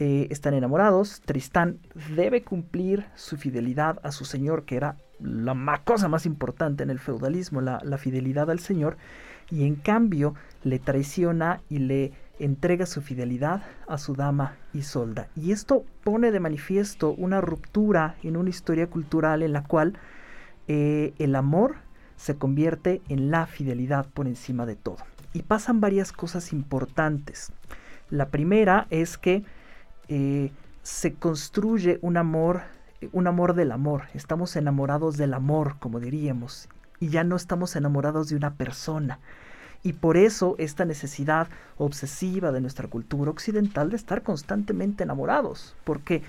[0.02, 1.80] eh, están enamorados, Tristán
[2.16, 7.00] debe cumplir su fidelidad a su señor, que era la cosa más importante en el
[7.00, 8.96] feudalismo, la, fidelidad al señor,
[9.52, 15.28] y en cambio le traiciona y le entrega su fidelidad a su dama Isolda.
[15.36, 19.98] Y esto pone de manifiesto una ruptura en una historia cultural en la cual
[20.70, 21.76] eh, el amor
[22.16, 25.00] se convierte en la fidelidad por encima de todo.
[25.34, 27.52] Y pasan varias cosas importantes.
[28.10, 29.44] La primera es que
[30.10, 30.52] eh,
[30.84, 32.62] se construye un amor,
[33.12, 34.04] un amor del amor.
[34.14, 36.68] Estamos enamorados del amor, como diríamos,
[37.00, 39.20] y ya no estamos enamorados de una persona.
[39.82, 41.48] Y por eso esta necesidad
[41.78, 46.22] obsesiva de nuestra cultura occidental de estar constantemente enamorados, porque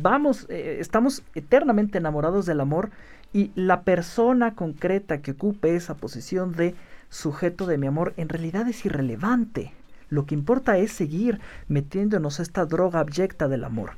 [0.00, 2.90] vamos, eh, estamos eternamente enamorados del amor
[3.32, 6.76] y la persona concreta que ocupe esa posición de
[7.08, 9.72] sujeto de mi amor en realidad es irrelevante.
[10.14, 13.94] Lo que importa es seguir metiéndonos esta droga abyecta del amor.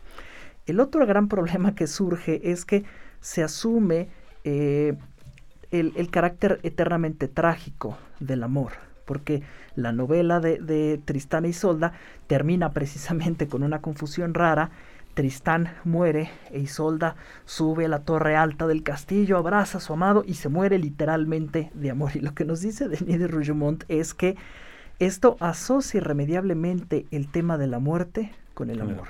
[0.65, 2.85] El otro gran problema que surge es que
[3.21, 4.09] se asume
[4.43, 4.97] eh,
[5.71, 8.73] el, carácter eternamente trágico del amor,
[9.05, 9.43] porque
[9.75, 11.93] la novela de, Tristán y Isolda
[12.29, 14.71] termina precisamente con una confusión rara.
[15.13, 20.25] Tristán muere e Isolda sube a la torre alta del castillo, abraza a su amado
[20.27, 22.13] y se muere literalmente de amor.
[22.15, 24.37] Y lo que nos dice Denis de Rougemont es que
[24.99, 29.09] esto asocia irremediablemente el tema de la muerte con el amor.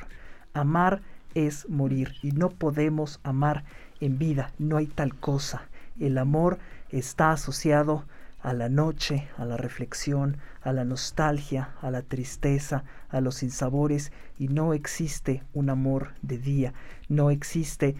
[0.53, 1.01] Amar
[1.34, 3.64] es morir y no podemos amar
[4.01, 5.68] en vida, no hay tal cosa.
[6.01, 6.59] El amor
[6.91, 8.05] está asociado
[8.41, 14.12] a la noche, a la reflexión, a la nostalgia, a la tristeza, a los sinsabores
[14.39, 16.74] y no existe un amor de día,
[17.09, 17.97] no existe,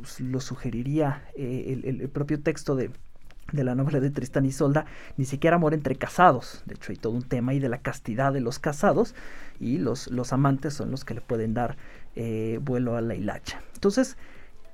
[0.00, 2.90] pues, lo sugeriría eh, el propio texto de,
[3.52, 4.86] de la novela de Tristán y Solda,
[5.16, 6.62] ni siquiera amor entre casados.
[6.66, 9.14] De hecho, hay todo un tema ahí de la castidad de los casados
[9.58, 11.76] y los, los amantes son los que le pueden dar
[12.16, 13.60] eh, vuelo a la hilacha.
[13.74, 14.16] Entonces,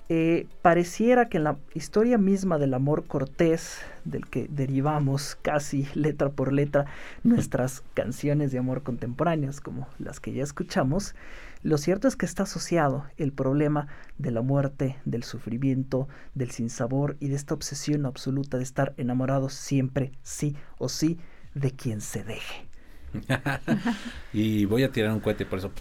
[0.08, 6.30] eh, pareciera que en la historia misma del amor cortés, del que derivamos casi letra
[6.30, 6.86] por letra
[7.24, 11.14] nuestras canciones de amor contemporáneas, como las que ya escuchamos,
[11.62, 13.88] lo cierto es que está asociado el problema
[14.18, 19.54] de la muerte, del sufrimiento, del sinsabor y de esta obsesión absoluta de estar enamorados
[19.54, 21.18] siempre, sí o sí,
[21.54, 22.66] de quien se deje.
[24.32, 25.72] y voy a tirar un cohete por eso.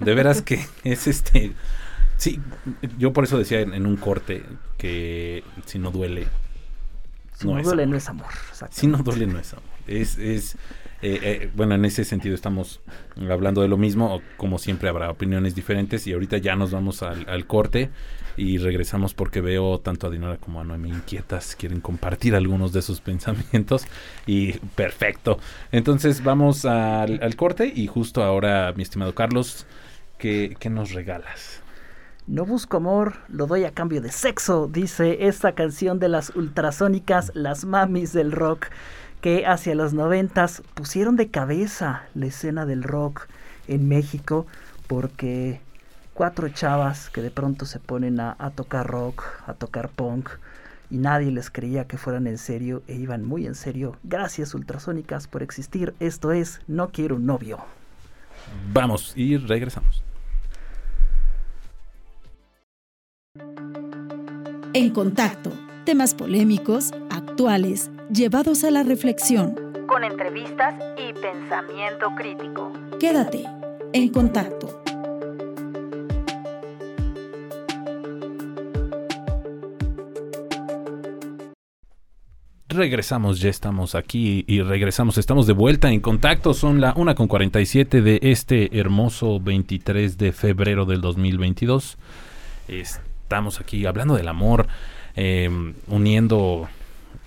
[0.00, 1.52] De veras que es este.
[2.18, 2.40] Sí,
[2.98, 4.42] yo por eso decía en, un corte
[4.76, 6.26] que si no duele.
[7.34, 8.32] Si no, duele no es amor.
[8.70, 9.64] Si no duele no es amor.
[9.86, 10.56] Es, es
[11.00, 12.80] eh, eh, bueno, en ese sentido estamos
[13.30, 14.20] hablando de lo mismo.
[14.36, 17.90] Como siempre habrá opiniones diferentes y ahorita ya nos vamos al, corte
[18.36, 21.54] y regresamos porque veo tanto a Dinora como a Noemi inquietas.
[21.54, 23.86] Quieren compartir algunos de sus pensamientos
[24.26, 25.38] y perfecto.
[25.70, 29.66] Entonces vamos al, corte y justo ahora, mi estimado Carlos,
[30.18, 31.57] ¿qué, qué nos regalas?
[32.28, 37.32] No busco amor, lo doy a cambio de sexo, dice esta canción de las ultrasónicas,
[37.34, 38.66] las mamis del rock,
[39.22, 43.28] que hacia los noventas pusieron de cabeza la escena del rock
[43.66, 44.46] en México
[44.88, 45.62] porque
[46.12, 50.28] cuatro chavas que de pronto se ponen a, tocar rock, a tocar punk,
[50.90, 53.96] y nadie les creía que fueran en serio e iban muy en serio.
[54.02, 55.94] Gracias ultrasónicas por existir.
[55.98, 57.58] Esto es No quiero un novio.
[58.74, 60.02] Vamos y regresamos.
[64.74, 65.52] En contacto,
[65.84, 69.54] temas polémicos, actuales, llevados a la reflexión.
[69.86, 72.72] Con entrevistas y pensamiento crítico.
[73.00, 73.44] Quédate
[73.92, 74.82] en contacto.
[82.68, 87.26] Regresamos, ya estamos aquí y regresamos, estamos de vuelta en contacto, son la 1 con
[87.26, 91.96] 47 de este hermoso 23 de febrero del 2022.
[93.28, 94.68] Estamos aquí hablando del amor,
[95.14, 95.50] eh,
[95.86, 96.66] uniendo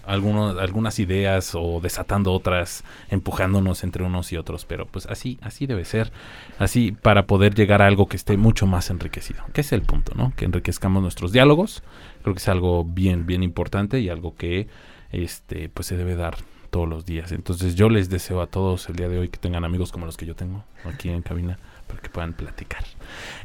[0.04, 5.68] algunos, algunas ideas o desatando otras, empujándonos entre unos y otros, pero pues así, así
[5.68, 6.12] debe ser,
[6.58, 10.14] así para poder llegar a algo que esté mucho más enriquecido, que es el punto,
[10.16, 10.34] ¿no?
[10.36, 11.84] Que enriquezcamos nuestros diálogos,
[12.24, 14.66] creo que es algo bien, bien importante y algo que
[15.12, 16.36] este, pues se debe dar
[16.72, 17.32] todos los días.
[17.32, 20.18] Entonces yo les deseo a todos el día de hoy que tengan amigos como los
[20.18, 21.60] que yo tengo aquí en cabina
[21.92, 22.84] para que puedan platicar.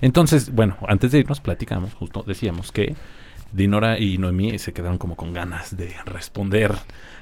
[0.00, 2.94] Entonces, bueno, antes de irnos platicamos, justo decíamos que
[3.52, 6.72] Dinora y Noemí se quedaron como con ganas de responder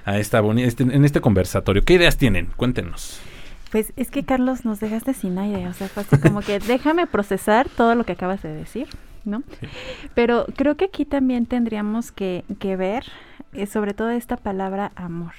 [0.05, 1.85] a esta bonita este, en este conversatorio.
[1.85, 2.47] ¿Qué ideas tienen?
[2.57, 3.21] Cuéntenos.
[3.71, 7.07] Pues es que Carlos nos dejaste sin aire, o sea, fue así como que déjame
[7.07, 8.89] procesar todo lo que acabas de decir,
[9.25, 9.43] ¿no?
[9.61, 9.67] Sí.
[10.15, 13.05] Pero creo que aquí también tendríamos que, que ver
[13.53, 15.33] eh, sobre todo esta palabra amor.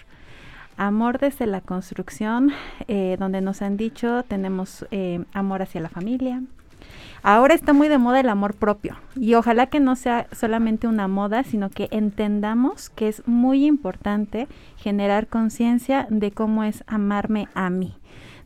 [0.78, 2.52] Amor desde la construcción,
[2.88, 6.42] eh, donde nos han dicho tenemos eh, amor hacia la familia.
[7.24, 11.08] Ahora está muy de moda el amor propio y ojalá que no sea solamente una
[11.08, 14.48] moda, sino que entendamos que es muy importante
[14.78, 17.96] generar conciencia de cómo es amarme a mí.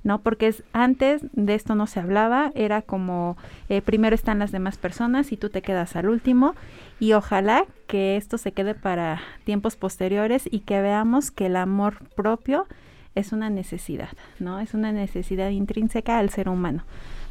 [0.04, 0.22] ¿no?
[0.22, 3.36] Porque es, antes de esto no se hablaba, era como
[3.68, 6.56] eh, primero están las demás personas y tú te quedas al último
[7.00, 11.97] y ojalá que esto se quede para tiempos posteriores y que veamos que el amor
[12.16, 12.68] propio
[13.16, 14.60] es una necesidad, ¿no?
[14.60, 16.84] Es una necesidad intrínseca al ser humano.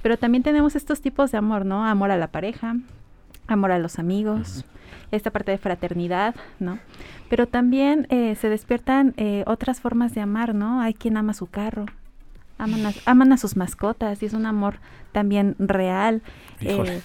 [0.03, 1.85] Pero también tenemos estos tipos de amor, ¿no?
[1.85, 2.77] Amor a la pareja,
[3.47, 4.65] amor a los amigos,
[5.11, 6.79] esta parte de fraternidad, ¿no?
[7.29, 10.81] Pero también eh, se despiertan eh, otras formas de amar, ¿no?
[10.81, 11.87] Hay quien ama su carro,
[12.59, 14.77] aman a, aman a sus mascotas y es un amor
[15.13, 16.23] también real.
[16.61, 17.01] Eh,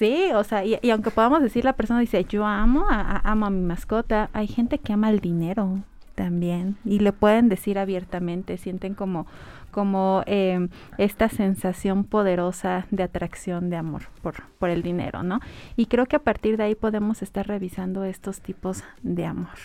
[0.00, 3.50] sí, o sea, y, aunque podamos decir la persona dice yo amo a, amo a
[3.50, 5.80] mi mascota, hay gente que ama el dinero
[6.14, 9.26] también y le pueden decir abiertamente, sienten como
[9.70, 15.38] como eh, esta sensación poderosa de atracción de amor por, por el dinero, ¿no?
[15.76, 19.58] Y creo que a partir de ahí podemos estar revisando estos tipos de amor.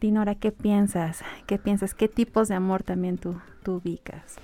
[0.00, 1.22] Dinora, ¿qué piensas?
[1.46, 1.92] ¿Qué piensas?
[1.92, 4.36] ¿Qué tipos de amor también tú, tú ubicas?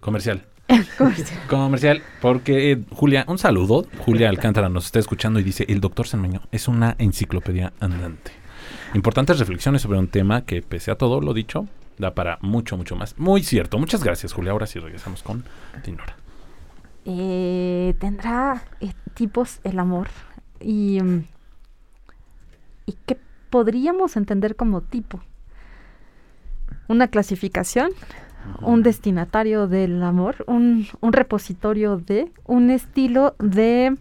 [0.00, 0.49] Comercial.
[1.48, 3.86] Comercial, porque eh, Julia, un saludo.
[3.98, 8.32] Julia Alcántara nos está escuchando y dice, el doctor Sanmeño es una enciclopedia andante.
[8.94, 11.66] Importantes reflexiones sobre un tema que, pese a todo lo dicho,
[11.98, 13.18] da para mucho, mucho más.
[13.18, 13.78] Muy cierto.
[13.78, 14.52] Muchas gracias, Julia.
[14.52, 15.44] Ahora sí regresamos con
[15.84, 16.16] Dinora.
[17.04, 20.08] Eh, tendrá eh, tipos el amor
[20.60, 21.24] y, mm,
[22.86, 23.18] y qué
[23.48, 25.20] podríamos entender como tipo.
[26.88, 27.90] Una clasificación,
[28.62, 33.96] un destinatario del amor, un, un repositorio de, un estilo de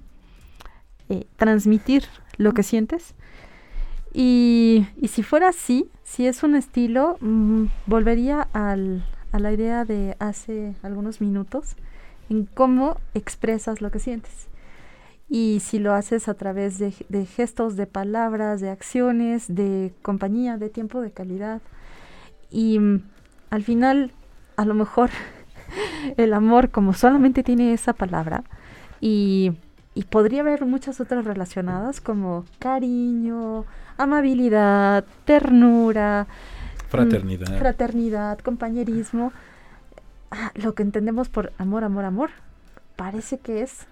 [1.10, 2.04] eh, transmitir
[2.38, 3.16] lo que sientes.
[4.14, 9.86] Y, y si fuera así, si es un estilo, mm, volvería al- a la idea
[9.86, 11.76] de hace algunos minutos
[12.30, 14.48] en cómo expresas lo que sientes.
[15.30, 16.92] Y si lo haces a través de,
[17.26, 21.62] gestos, de palabras, de acciones, de compañía, de tiempo de calidad.
[22.50, 23.04] Y mm,
[23.52, 24.12] al final,
[24.60, 25.10] a lo mejor,
[26.18, 28.44] el amor, como solamente tiene esa palabra,
[29.00, 29.54] y,
[29.96, 33.64] y podría haber muchas otras relacionadas como cariño,
[33.98, 36.28] amabilidad, ternura,
[36.90, 37.52] Fraternidad.
[37.52, 39.32] Mm, fraternidad, compañerismo.
[40.30, 42.30] Ah, lo que entendemos por amor, amor, amor,
[42.98, 43.86] parece que es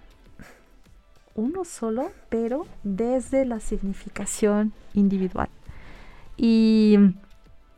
[1.33, 5.47] uno solo, pero desde la significación individual.
[6.35, 6.97] Y,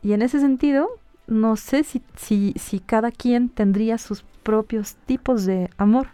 [0.02, 0.88] y en ese sentido,
[1.30, 6.08] no sé si, si, si cada quien tendría sus propios tipos de amor.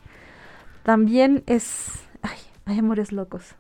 [0.84, 1.88] También es...
[2.22, 3.54] Ay, hay amores locos.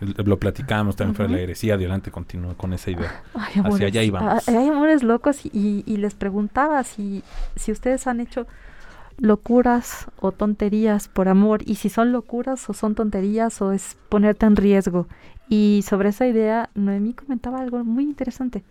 [0.00, 1.34] El- Lo platicábamos también Ujú.
[1.36, 1.54] aire.
[1.54, 3.22] Sí, adelante, continúa con esa idea.
[3.34, 4.48] Ay, amores, allá íbamos.
[4.48, 7.22] ah, hay amores locos y, y les preguntaba si,
[7.56, 8.46] si ustedes han hecho
[9.18, 14.46] locuras o tonterías por amor y si son locuras o son tonterías o es ponerte
[14.46, 15.06] en riesgo.
[15.48, 18.64] Y sobre esa idea, Noemí comentaba algo muy interesante.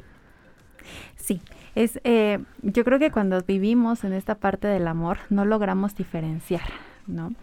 [1.15, 1.41] Sí,
[1.75, 6.69] es, eh, yo creo que cuando vivimos en esta parte del amor no logramos diferenciar,
[7.07, 7.33] ¿no?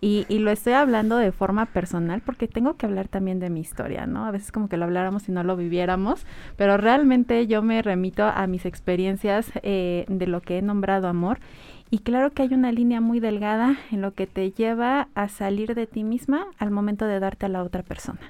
[0.00, 3.58] Y, y, lo estoy hablando de forma personal porque tengo que hablar también de mi
[3.58, 4.26] historia, ¿no?
[4.26, 6.24] A veces como que lo habláramos y no lo viviéramos,
[6.56, 11.40] pero realmente yo me remito a mis experiencias eh, de lo que he nombrado amor.
[11.90, 15.74] Y claro que hay una línea muy delgada en lo que te lleva a salir
[15.74, 18.20] de ti misma al momento de darte a la otra persona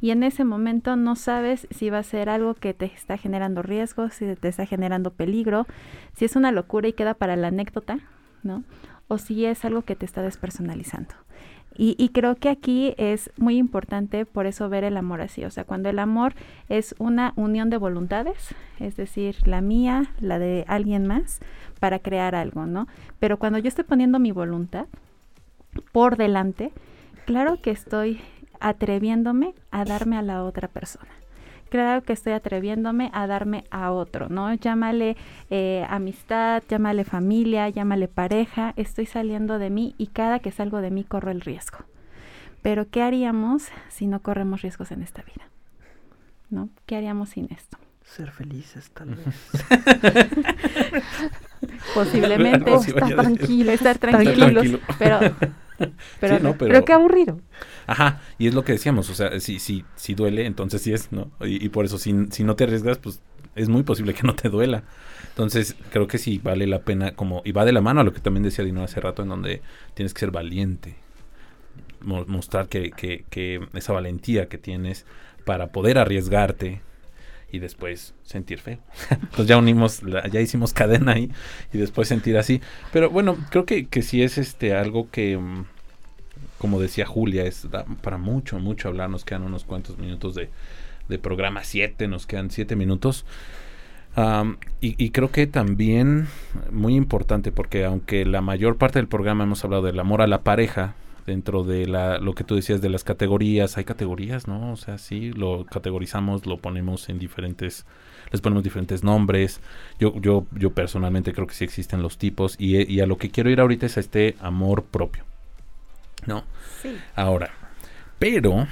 [0.00, 3.62] y en ese momento no sabes si va a ser algo que te está generando
[3.62, 5.66] riesgo, si te está generando peligro,
[6.14, 7.98] si es una locura y queda para la anécdota,
[8.42, 8.62] ¿no?
[9.08, 11.14] O si es algo que te está despersonalizando.
[11.76, 15.50] Y, y, creo que aquí es muy importante por eso ver el amor así, o
[15.50, 16.34] sea, cuando el amor
[16.68, 21.38] es una unión de voluntades, es decir, la mía, la de alguien más,
[21.78, 22.88] para crear algo, ¿no?
[23.20, 24.86] Pero cuando yo estoy poniendo mi voluntad
[25.92, 26.72] por delante,
[27.26, 28.20] claro que estoy
[28.60, 31.10] atreviéndome a darme a la otra persona.
[31.68, 34.52] Claro que estoy atreviéndome a darme a otro, ¿no?
[34.54, 35.16] Llámale
[35.50, 40.90] eh, amistad, llámale familia, llámale pareja, estoy saliendo de mí y cada que salgo de
[40.90, 41.78] mí corro el riesgo.
[42.62, 45.48] Pero ¿qué haríamos si no corremos riesgos en esta vida?
[46.48, 46.70] ¿No?
[46.86, 47.76] ¿Qué haríamos sin esto?
[48.02, 49.24] Ser felices, tal vez.
[51.94, 52.72] Posiblemente.
[52.72, 54.66] estar tranquilo, estar tranquilos.
[54.98, 55.20] Pero
[56.20, 57.40] pero, pero, qué aburrido.
[57.86, 61.12] Ajá, y es lo que decíamos, o sea, si, si, si duele, entonces sí es,
[61.12, 61.30] ¿no?
[61.40, 63.20] Y, por eso, si, si no te arriesgas, pues
[63.54, 64.84] es muy posible que no te duela.
[65.30, 68.12] Entonces, creo que sí vale la pena, como, y va de la mano a lo
[68.12, 69.62] que también decía Dino hace rato, en donde
[69.94, 70.96] tienes que ser valiente,
[72.00, 75.06] mostrar que, que, que esa valentía que tienes
[75.44, 76.82] para poder arriesgarte,
[77.50, 78.78] y después sentir feo.
[79.10, 81.30] Entonces ya unimos, ya hicimos cadena ahí
[81.72, 82.60] y después sentir así.
[82.92, 85.64] Pero bueno, creo que, que sí es este algo que, mm,
[86.58, 87.66] como decía Julia, es
[88.02, 89.10] para mucho, mucho hablar.
[89.10, 90.50] Nos quedan unos cuantos minutos de,
[91.08, 93.24] de programa, siete, nos quedan siete minutos.
[94.80, 96.26] y, y, creo que también
[96.72, 100.42] muy importante porque aunque la mayor parte del programa hemos hablado del amor a la
[100.42, 100.94] pareja,
[101.28, 104.72] dentro de la, lo que tú decías de las categorías, hay categorías, ¿no?
[104.72, 107.86] O sea, sí, lo categorizamos, lo ponemos en diferentes,
[108.32, 109.60] les ponemos diferentes nombres.
[110.00, 113.30] Yo, yo, yo personalmente creo que sí existen los tipos y, y a lo que
[113.30, 115.24] quiero ir ahorita es a este amor propio,
[116.26, 116.44] ¿no?
[116.82, 116.96] Sí.
[117.14, 117.50] Ahora,
[118.18, 118.66] pero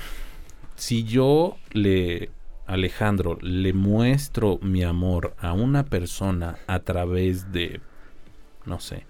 [0.74, 2.30] si yo le
[2.66, 7.80] Alejandro, le muestro mi amor a una persona a través de,
[8.64, 9.06] no sé,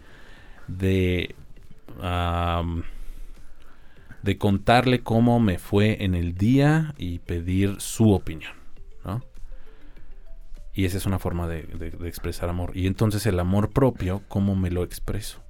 [0.68, 1.34] de
[4.22, 8.52] de contarle cómo me fue en el día y pedir su opinión,
[9.04, 9.22] ¿no?
[10.74, 11.60] Y esa es una forma de,
[12.04, 12.72] expresar amor.
[12.74, 15.42] Y entonces el amor propio, ¿cómo me lo expreso?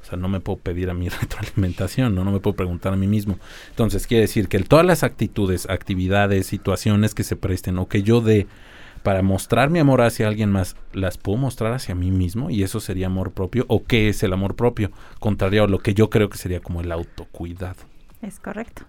[0.00, 2.24] O sea, no me puedo pedir a mi retroalimentación, ¿no?
[2.24, 3.38] No me puedo preguntar a mí mismo.
[3.70, 8.20] Entonces, quiere decir que todas las actitudes, actividades, situaciones que se presten o que yo
[8.20, 8.46] dé
[9.02, 12.80] para mostrar mi amor hacia alguien más, las puedo mostrar hacia mí mismo y eso
[12.80, 13.64] sería amor propio.
[13.68, 14.90] ¿O qué es el amor propio?
[15.18, 17.82] Contrario a lo que yo creo que sería como el autocuidado.
[18.22, 18.82] Es correcto.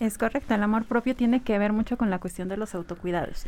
[0.00, 0.54] Es correcto.
[0.54, 3.46] El amor propio tiene que ver mucho con la cuestión de los autocuidados.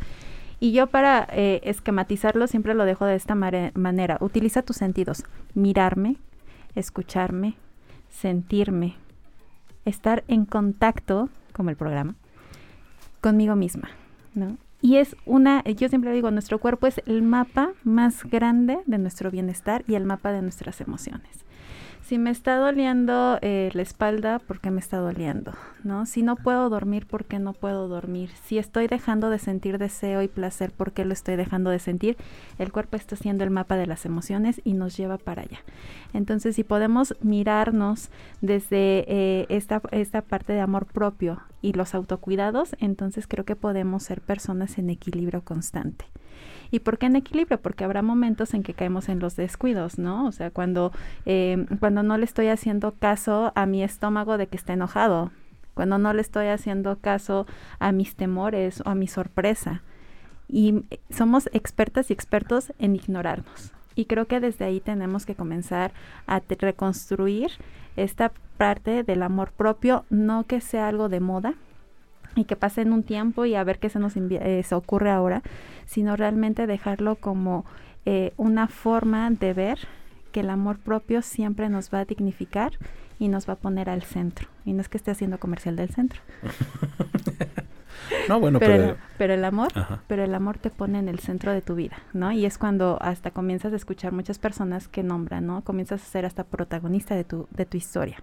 [0.59, 4.17] Y yo para eh, esquematizarlo siempre lo dejo de esta manera.
[4.19, 5.23] Utiliza tus sentidos.
[5.53, 6.17] Mirarme,
[6.75, 7.55] escucharme,
[8.09, 8.95] sentirme,
[9.85, 12.15] estar en contacto, como el programa,
[13.21, 13.89] conmigo misma,
[14.33, 14.57] ¿no?
[14.81, 19.29] Y es una, yo siempre digo, nuestro cuerpo es el mapa más grande de nuestro
[19.29, 21.45] bienestar y el mapa de nuestras emociones
[22.09, 25.53] si me está doliendo eh, la espalda, ¿por qué me está doliendo?
[25.83, 26.07] ¿No?
[26.07, 28.31] Si no puedo dormir, ¿por qué no puedo dormir?
[28.45, 32.17] Si estoy dejando de sentir deseo y placer, ¿por qué lo estoy dejando de sentir?
[32.57, 35.59] El cuerpo está haciendo el mapa de las emociones y nos lleva para allá.
[36.11, 38.09] Entonces, si podemos mirarnos
[38.41, 44.01] desde eh, esta, esta parte de amor propio y los autocuidados, entonces creo que podemos
[44.01, 46.05] ser personas en equilibrio constante.
[46.71, 47.59] ¿Y por qué en equilibrio?
[47.59, 50.27] Porque habrá momentos en que caemos en los descuidos, ¿no?
[50.27, 50.91] O sea, cuando,
[51.25, 55.31] eh, cuando no le estoy haciendo caso a mi estómago de que está enojado,
[55.73, 57.47] cuando no le estoy haciendo caso
[57.79, 59.81] a mis temores o a mi sorpresa.
[60.47, 63.71] Y somos expertas y expertos en ignorarnos.
[63.95, 65.91] Y creo que desde ahí tenemos que comenzar
[66.27, 67.51] a reconstruir
[67.95, 71.53] esta parte del amor propio, no que sea algo de moda,
[72.35, 75.11] y que pase en un tiempo y a ver qué se nos eh, se ocurre
[75.11, 75.41] ahora,
[75.85, 77.65] sino realmente dejarlo como
[78.05, 79.79] eh, una forma de ver
[80.31, 82.73] que el amor propio siempre nos va a dignificar
[83.19, 84.47] y nos va a poner al centro.
[84.65, 86.21] Y no es que esté haciendo comercial del centro.
[88.27, 88.89] No, bueno, pero, pero...
[88.91, 90.01] el, pero el amor, Ajá.
[90.07, 92.31] pero el amor te pone en el centro de tu vida, ¿no?
[92.31, 95.63] Y es cuando hasta comienzas a escuchar muchas personas que nombran, ¿no?
[95.63, 98.17] Comienzas a ser hasta protagonista de tu, de tu historia.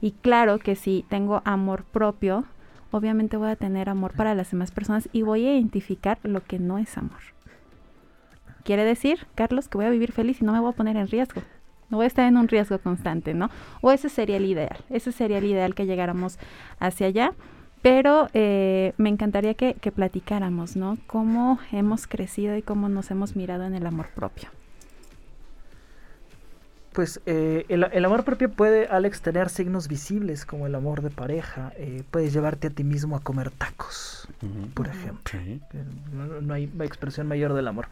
[0.00, 2.44] Y claro que si tengo amor propio,
[2.90, 6.58] obviamente voy a tener amor para las demás personas y voy a identificar lo que
[6.58, 7.20] no es amor.
[8.64, 11.08] Quiere decir, Carlos, que voy a vivir feliz y no me voy a poner en
[11.08, 11.42] riesgo.
[11.88, 13.50] No voy a estar en un riesgo constante, ¿no?
[13.80, 14.76] O ese sería el ideal.
[14.90, 16.38] Ese sería el ideal que llegáramos
[16.78, 17.32] hacia allá.
[17.82, 20.98] Pero eh, me encantaría que, que platicáramos, ¿no?
[21.06, 24.50] Cómo hemos crecido y cómo nos hemos mirado en el amor propio.
[26.92, 31.10] Pues eh, el, el amor propio puede, Alex, tener signos visibles como el amor de
[31.10, 31.72] pareja.
[31.76, 34.28] Eh, puedes llevarte a ti mismo a comer tacos,
[34.74, 35.22] por ejemplo.
[35.30, 35.60] Sí.
[35.72, 37.86] Eh, No, no hay expresión mayor del amor.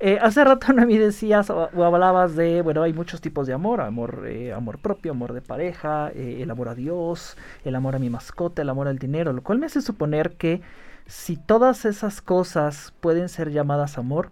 [0.00, 3.80] Eh, hace rato Noemí decías o, o hablabas de, bueno, hay muchos tipos de amor,
[3.80, 8.10] amor, eh, amor propio, amor de pareja, el amor a Dios, el amor a mi
[8.10, 10.62] mascota, el amor al dinero, lo cual me hace suponer que
[11.06, 14.30] si todas esas cosas pueden ser llamadas amor,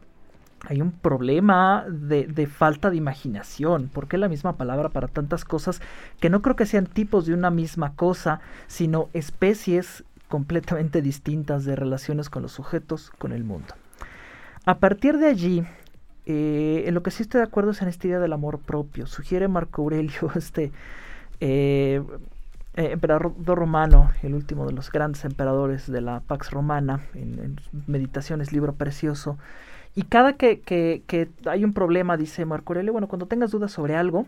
[0.69, 5.45] hay un problema de, de falta de imaginación, porque es la misma palabra para tantas
[5.45, 5.81] cosas
[6.21, 11.77] que no creo que sean tipos de una misma cosa, sino especies completamente distintas de
[11.77, 13.75] relaciones con los sujetos, con el mundo.
[14.65, 15.65] A partir de allí,
[16.25, 19.07] eh, en lo que sí estoy de acuerdo es en esta idea del amor propio.
[19.07, 20.73] Sugiere Marco Aurelio, este
[21.41, 22.03] eh,
[22.77, 28.53] eh, emperador romano, el último de los grandes emperadores de la Pax Romana, en Meditaciones,
[28.53, 29.37] libro precioso.
[29.95, 33.95] Y cada que, que, hay un problema, dice Marco Aurelio, bueno, cuando tengas dudas sobre
[33.95, 34.27] algo,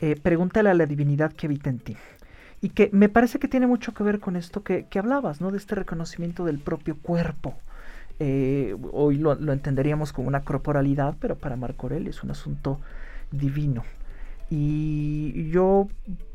[0.00, 1.96] eh, pregúntale a la divinidad que habita en ti.
[2.60, 5.50] Y que me parece que tiene mucho que ver con esto que, que hablabas, ¿no?
[5.50, 7.54] De este reconocimiento del propio cuerpo.
[8.20, 12.80] Eh, hoy lo, lo, entenderíamos como una corporalidad, pero para Marco Aurelio es un asunto
[13.30, 13.84] divino.
[14.50, 15.88] Y yo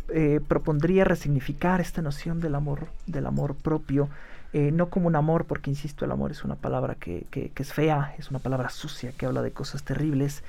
[0.09, 4.09] eh, propondría resignificar esta noción del amor, del amor propio,
[4.54, 7.26] eh, no como un amor, porque insisto, el amor es una palabra que,
[7.56, 10.43] es fea, es una palabra sucia, que habla de cosas terribles,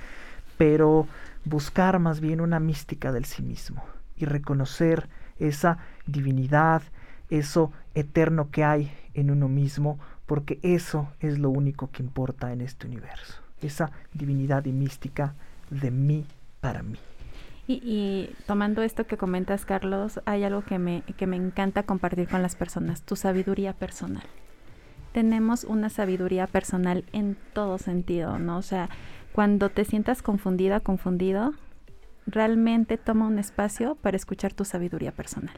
[0.59, 1.09] pero
[1.47, 3.83] buscar más bien una mística del sí mismo
[4.17, 6.83] y reconocer esa divinidad,
[7.31, 12.61] eso eterno que hay en uno mismo, porque eso es lo único que importa en
[12.61, 15.35] este universo, esa divinidad y mística
[15.71, 16.27] de mí
[16.61, 16.99] para mí.
[17.67, 22.29] Y, y, tomando esto que comentas, Carlos, hay algo que me, que me encanta compartir
[22.29, 24.25] con las personas, tu sabiduría personal.
[25.13, 28.59] Tenemos una sabiduría personal en todo sentido, ¿no?
[28.59, 28.91] O sea,
[29.33, 31.55] cuando te sientas confundida, confundido,
[32.27, 35.57] realmente toma un espacio para escuchar tu sabiduría personal.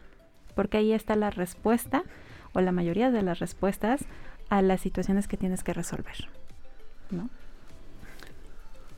[0.54, 2.04] Porque ahí está la respuesta,
[2.52, 4.04] o la mayoría de las respuestas,
[4.48, 6.28] a las situaciones que tienes que resolver,
[7.11, 7.28] ¿no?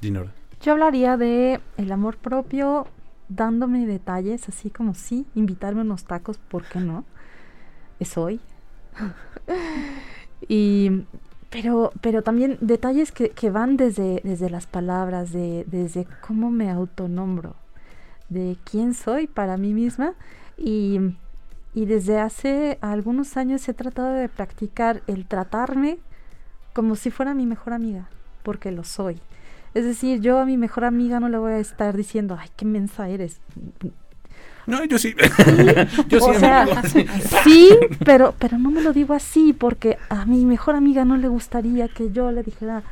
[0.01, 0.33] Dinora.
[0.61, 2.87] Yo hablaría de el amor propio
[3.29, 7.05] dándome detalles, así como sí, invitarme a unos tacos, ¿por qué no?
[8.01, 8.41] Es hoy.
[10.49, 11.05] y
[11.51, 16.71] pero, pero también detalles que, que van desde, desde las palabras, de, desde cómo me
[16.71, 17.55] autonombro,
[18.29, 20.13] de quién soy para mí misma.
[20.59, 20.99] Y,
[21.75, 25.99] y desde hace algunos años he tratado de practicar el tratarme
[26.75, 28.09] como si fuera mi mejor amiga,
[28.43, 29.21] porque lo soy.
[29.75, 32.65] Es decir, yo a mi mejor amiga no le voy a estar diciendo, ay, qué
[32.65, 33.41] mensa eres.
[34.67, 35.15] No, yo sí.
[35.19, 35.31] sí
[36.09, 37.07] yo sí, o sea, sí.
[38.05, 41.89] pero, pero no me lo digo así porque a mi mejor amiga no le gustaría
[41.89, 42.83] que yo le dijera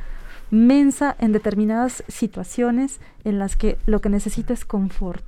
[0.49, 5.23] mensa en determinadas situaciones en las que lo que necesito es confort.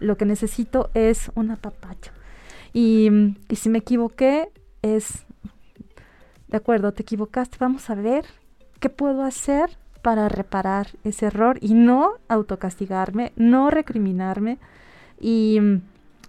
[0.00, 2.10] Lo que necesito es un apapacho.
[2.72, 3.10] Y,
[3.48, 4.48] y si me equivoqué,
[4.80, 5.26] es,
[6.48, 8.24] de acuerdo, te equivocaste, vamos a ver
[8.80, 14.58] qué puedo hacer para reparar ese error y no autocastigarme, no recriminarme.
[15.20, 15.60] Y,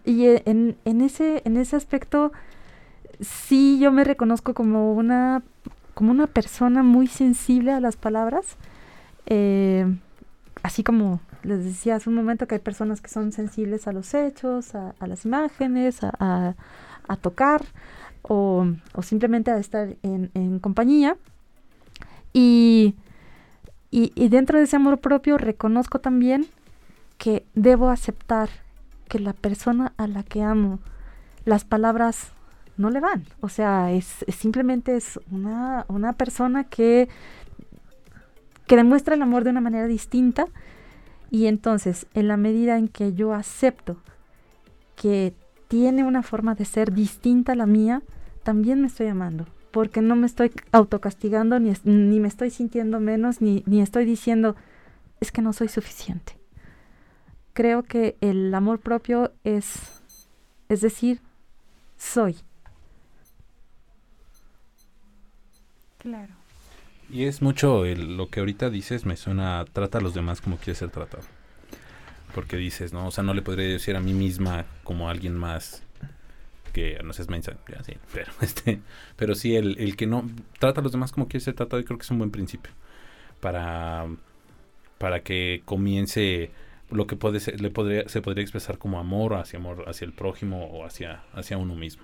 [0.05, 2.31] y en, en, ese, en ese aspecto
[3.19, 5.41] sí yo me reconozco como una,
[5.95, 8.57] como una persona muy sensible a las palabras.
[9.25, 9.85] Eh,
[10.61, 14.13] así como les decía hace un momento que hay personas que son sensibles a los
[14.13, 16.55] hechos, a, a las imágenes, a, a,
[17.07, 17.63] a tocar
[18.21, 21.17] o, o, simplemente a estar en, en compañía.
[22.33, 22.95] Y,
[23.93, 26.47] y, y, dentro de ese amor propio reconozco también
[27.19, 28.49] que debo aceptar
[29.07, 30.79] que la persona a la que amo,
[31.45, 32.31] las palabras
[32.75, 33.25] no le van.
[33.39, 37.07] O sea, es, es simplemente es una, una persona que,
[38.65, 40.47] que demuestra el amor de una manera distinta.
[41.29, 43.97] Y entonces, en la medida en que yo acepto
[44.95, 45.35] que
[45.67, 48.01] tiene una forma de ser distinta a la mía,
[48.41, 49.45] también me estoy amando.
[49.73, 54.55] Porque no me estoy autocastigando, ni, ni me estoy sintiendo menos, ni, ni estoy diciendo,
[55.19, 56.37] es que no soy suficiente.
[57.53, 60.01] Creo que el amor propio es,
[60.69, 61.19] es decir,
[61.97, 62.37] soy.
[65.97, 66.33] Claro.
[67.09, 70.57] Y es mucho el- lo que ahorita dices, me suena, trata a los demás como
[70.57, 71.23] quieres ser tratado.
[72.35, 73.07] Porque dices, ¿no?
[73.07, 75.83] O sea, no le podría decir a mí misma como a alguien más
[76.73, 78.81] que no seas mensa, ya pero este,
[79.15, 81.85] pero sí el, el que no trata a los demás como quiere ser tratado, yo
[81.85, 82.73] creo que es un buen principio
[83.39, 84.07] para
[84.97, 86.51] para que comience
[86.89, 90.13] lo que puede ser, le podría, se podría expresar como amor hacia amor hacia el
[90.13, 92.03] prójimo o hacia hacia uno mismo.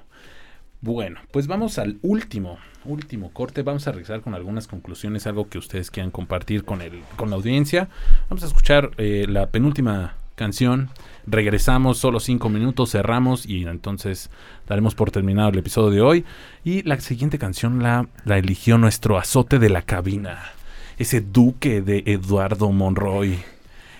[0.82, 3.63] Bueno, pues vamos al último, último corte.
[3.63, 7.36] Vamos a regresar con algunas conclusiones, algo que ustedes quieran compartir con el, con la
[7.36, 7.89] audiencia.
[8.30, 10.89] Vamos a escuchar eh, la penúltima canción.
[11.27, 14.31] Regresamos solo cinco minutos, cerramos y entonces
[14.67, 16.25] daremos por terminado el episodio de hoy.
[16.63, 20.39] Y la siguiente canción la, eligió nuestro azote de la cabina.
[20.97, 23.37] Ese duque de Eduardo Monroy.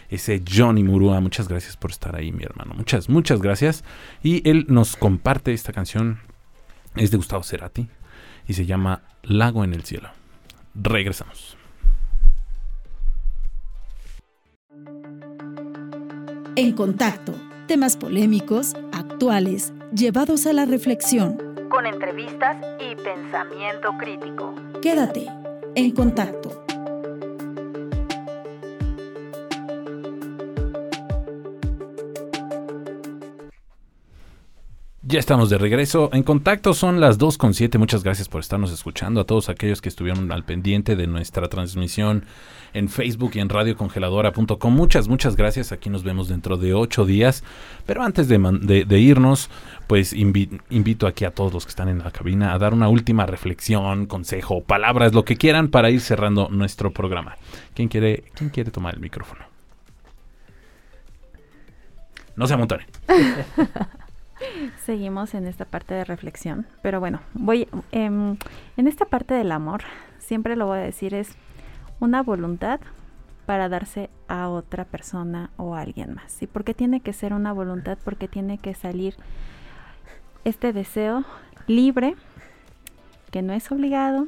[0.10, 1.20] Ese Johnny Murúa.
[1.20, 2.74] Muchas gracias por estar ahí, mi hermano.
[2.74, 3.84] Muchas, muchas gracias.
[4.24, 6.20] Y él nos comparte esta canción
[6.96, 7.88] es de Gustavo Cerati
[8.48, 10.10] y se llama Lago en el cielo.
[10.74, 11.59] Regresamos.
[16.60, 17.34] En contacto,
[17.68, 21.38] temas polémicos, actuales, llevados a la reflexión.
[21.70, 24.54] Con entrevistas y pensamiento crítico.
[24.82, 25.26] Quédate
[25.76, 26.66] en contacto.
[35.12, 36.12] Ya estamos de regreso.
[36.14, 37.80] En contacto son las 2.7.
[37.80, 39.22] Muchas gracias por estarnos escuchando.
[39.22, 42.26] A todos aquellos que estuvieron al pendiente de nuestra transmisión
[42.74, 44.72] en Facebook y en radiocongeladora.com.
[44.76, 45.72] Muchas, muchas gracias.
[45.72, 47.44] Aquí nos vemos dentro de ocho días.
[47.88, 49.50] Pero antes de, irnos,
[49.88, 52.88] pues invi- invito aquí a todos los que están en la cabina a dar una
[52.88, 57.36] última reflexión, consejo, palabras, lo que quieran para ir cerrando nuestro programa.
[57.74, 59.42] ¿Quién quiere, quién quiere tomar el micrófono?
[62.36, 62.86] No se amontone.
[64.86, 68.38] Seguimos en esta parte de reflexión, pero bueno, voy em,
[68.78, 69.82] en esta parte del amor,
[70.18, 71.36] siempre lo voy a decir es
[72.00, 72.80] una voluntad
[73.46, 76.42] para darse a otra persona o a alguien más.
[76.42, 77.98] ¿Y por qué tiene que ser una voluntad?
[78.04, 79.16] Porque tiene que salir
[80.46, 81.26] este deseo
[81.68, 82.16] libre,
[83.32, 84.28] que no es obligado,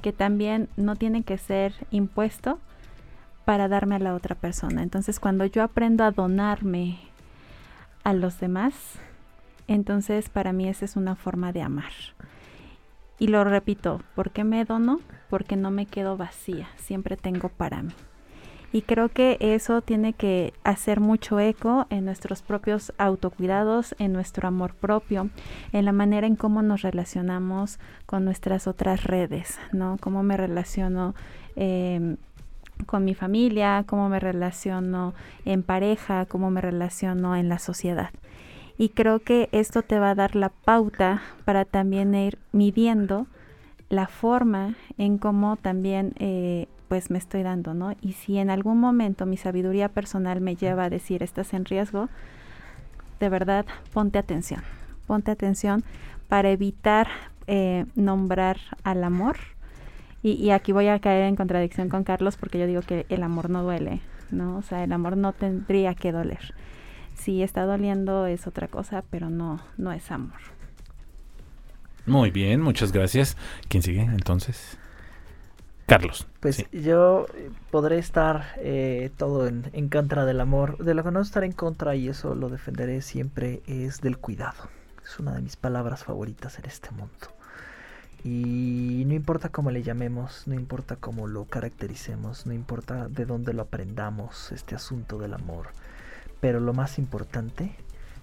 [0.00, 2.58] que también no tiene que ser impuesto
[3.44, 4.82] para darme a la otra persona.
[4.82, 6.98] Entonces, cuando yo aprendo a donarme
[8.04, 8.74] a los demás,
[9.68, 11.92] entonces para mí esa es una forma de amar.
[13.18, 15.00] Y lo repito, ¿por qué me dono?
[15.28, 17.92] Porque no me quedo vacía, siempre tengo para mí.
[18.72, 24.46] Y creo que eso tiene que hacer mucho eco en nuestros propios autocuidados, en nuestro
[24.46, 25.28] amor propio,
[25.72, 29.96] en la manera en cómo nos relacionamos con nuestras otras redes, ¿no?
[30.00, 31.16] Cómo me relaciono
[31.56, 32.16] eh,
[32.86, 38.10] con mi familia, cómo me relaciono en pareja, cómo me relaciono en la sociedad.
[38.80, 43.26] Y creo que esto te va a dar la pauta para también ir midiendo
[43.90, 47.94] la forma en cómo también eh, pues me estoy dando, ¿no?
[48.00, 52.08] Y si en algún momento mi sabiduría personal me lleva a decir estás en riesgo,
[53.18, 54.62] de verdad ponte atención,
[55.06, 55.84] ponte atención
[56.30, 57.06] para evitar
[57.48, 59.36] eh, nombrar al amor.
[60.22, 63.24] Y, y aquí voy a caer en contradicción con Carlos porque yo digo que el
[63.24, 64.00] amor no duele,
[64.30, 64.56] ¿no?
[64.56, 66.54] O sea, el amor no tendría que doler.
[67.20, 70.40] Si está doliendo es otra cosa, pero no, no es amor.
[72.06, 73.36] Muy bien, muchas gracias.
[73.68, 74.78] ¿Quién sigue entonces?
[75.84, 76.26] Carlos.
[76.40, 76.66] Pues sí.
[76.72, 80.78] yo eh, podré estar eh, todo en, en contra del amor.
[80.78, 84.70] De lo que no estaré en contra, y eso lo defenderé siempre, es del cuidado.
[85.04, 87.28] Es una de mis palabras favoritas en este mundo.
[88.24, 93.52] Y no importa cómo le llamemos, no importa cómo lo caractericemos, no importa de dónde
[93.52, 95.68] lo aprendamos, este asunto del amor.
[96.40, 97.74] Pero lo más importante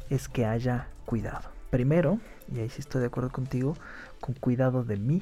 [0.09, 1.49] es que haya cuidado.
[1.69, 2.19] Primero,
[2.53, 3.75] y ahí sí estoy de acuerdo contigo,
[4.21, 5.21] con cuidado de mí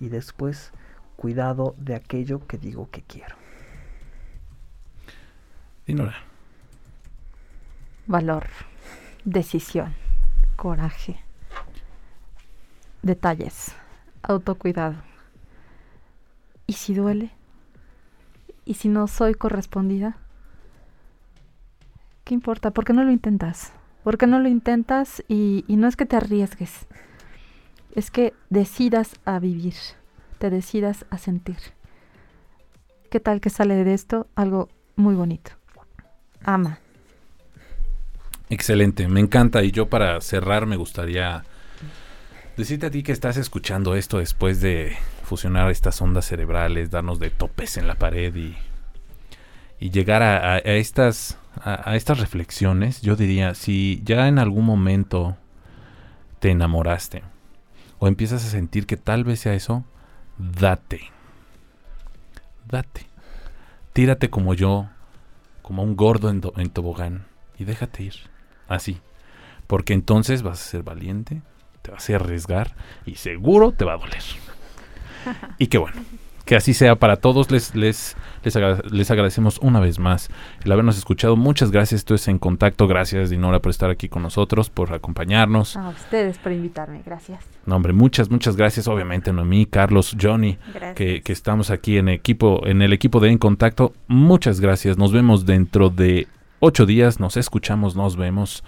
[0.00, 0.72] y después
[1.16, 3.36] cuidado de aquello que digo que quiero.
[5.86, 6.16] Dinora.
[8.06, 8.46] Valor,
[9.24, 9.94] decisión,
[10.56, 11.18] coraje,
[13.02, 13.74] detalles,
[14.22, 14.96] autocuidado.
[16.66, 17.30] ¿Y si duele?
[18.64, 20.16] ¿Y si no soy correspondida?
[22.24, 22.70] ¿Qué importa?
[22.70, 23.72] ¿Por qué no lo intentas?
[24.02, 26.86] ¿Por qué no lo intentas y, y no es que te arriesgues?
[27.94, 29.74] Es que decidas a vivir,
[30.38, 31.56] te decidas a sentir.
[33.10, 35.52] ¿Qué tal que sale de esto algo muy bonito?
[36.44, 36.78] Ama.
[38.50, 39.62] Excelente, me encanta.
[39.62, 41.44] Y yo para cerrar me gustaría
[42.56, 47.30] decirte a ti que estás escuchando esto después de fusionar estas ondas cerebrales, darnos de
[47.30, 48.56] topes en la pared y,
[49.78, 53.02] y llegar a, a- a estas, a, a estas reflexiones.
[53.02, 55.36] Yo diría, si ya en algún momento
[56.40, 57.22] te enamoraste
[57.98, 59.84] o empiezas a sentir que tal vez sea eso,
[60.38, 61.00] date.
[62.66, 63.06] Date.
[63.92, 64.88] Tírate como yo,
[65.62, 67.26] como un gordo en, en tobogán,
[67.58, 68.14] y déjate ir.
[68.68, 69.00] Así.
[69.66, 71.42] Porque entonces vas a ser valiente,
[71.82, 72.74] te vas a arriesgar
[73.06, 74.22] y seguro te va a doler.
[75.58, 76.02] Y qué bueno.
[76.44, 77.50] Que así sea para todos.
[77.50, 78.56] Les, les, les,
[78.90, 80.28] les, agradecemos una vez más
[80.64, 81.36] el habernos escuchado.
[81.36, 82.00] Muchas gracias.
[82.00, 82.86] Esto es En Contacto.
[82.86, 85.76] Gracias, Dinora, por estar aquí con nosotros, por acompañarnos.
[85.76, 87.02] A ustedes por invitarme.
[87.04, 87.44] Gracias.
[87.64, 88.88] No, hombre, muchas, muchas gracias.
[88.88, 90.58] Obviamente, Noemí, Carlos, Johnny,
[90.94, 93.92] que, que, estamos aquí en, equipo, en el equipo de En Contacto.
[94.06, 94.98] Muchas gracias.
[94.98, 96.28] Nos vemos dentro de
[96.60, 97.20] ocho días.
[97.20, 98.62] Nos escuchamos, nos vemos.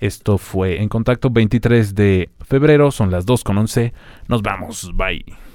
[0.00, 2.90] Esto fue En Contacto 23 de febrero.
[2.90, 3.92] Son las 2 con 11.
[4.28, 4.90] Nos vamos.
[4.94, 5.49] Bye.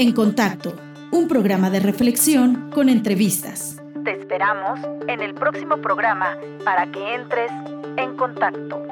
[0.00, 0.72] En Contacto,
[1.12, 3.76] un programa de reflexión con entrevistas.
[4.02, 7.52] Te esperamos en el próximo programa para que entres
[7.98, 8.82] en contacto.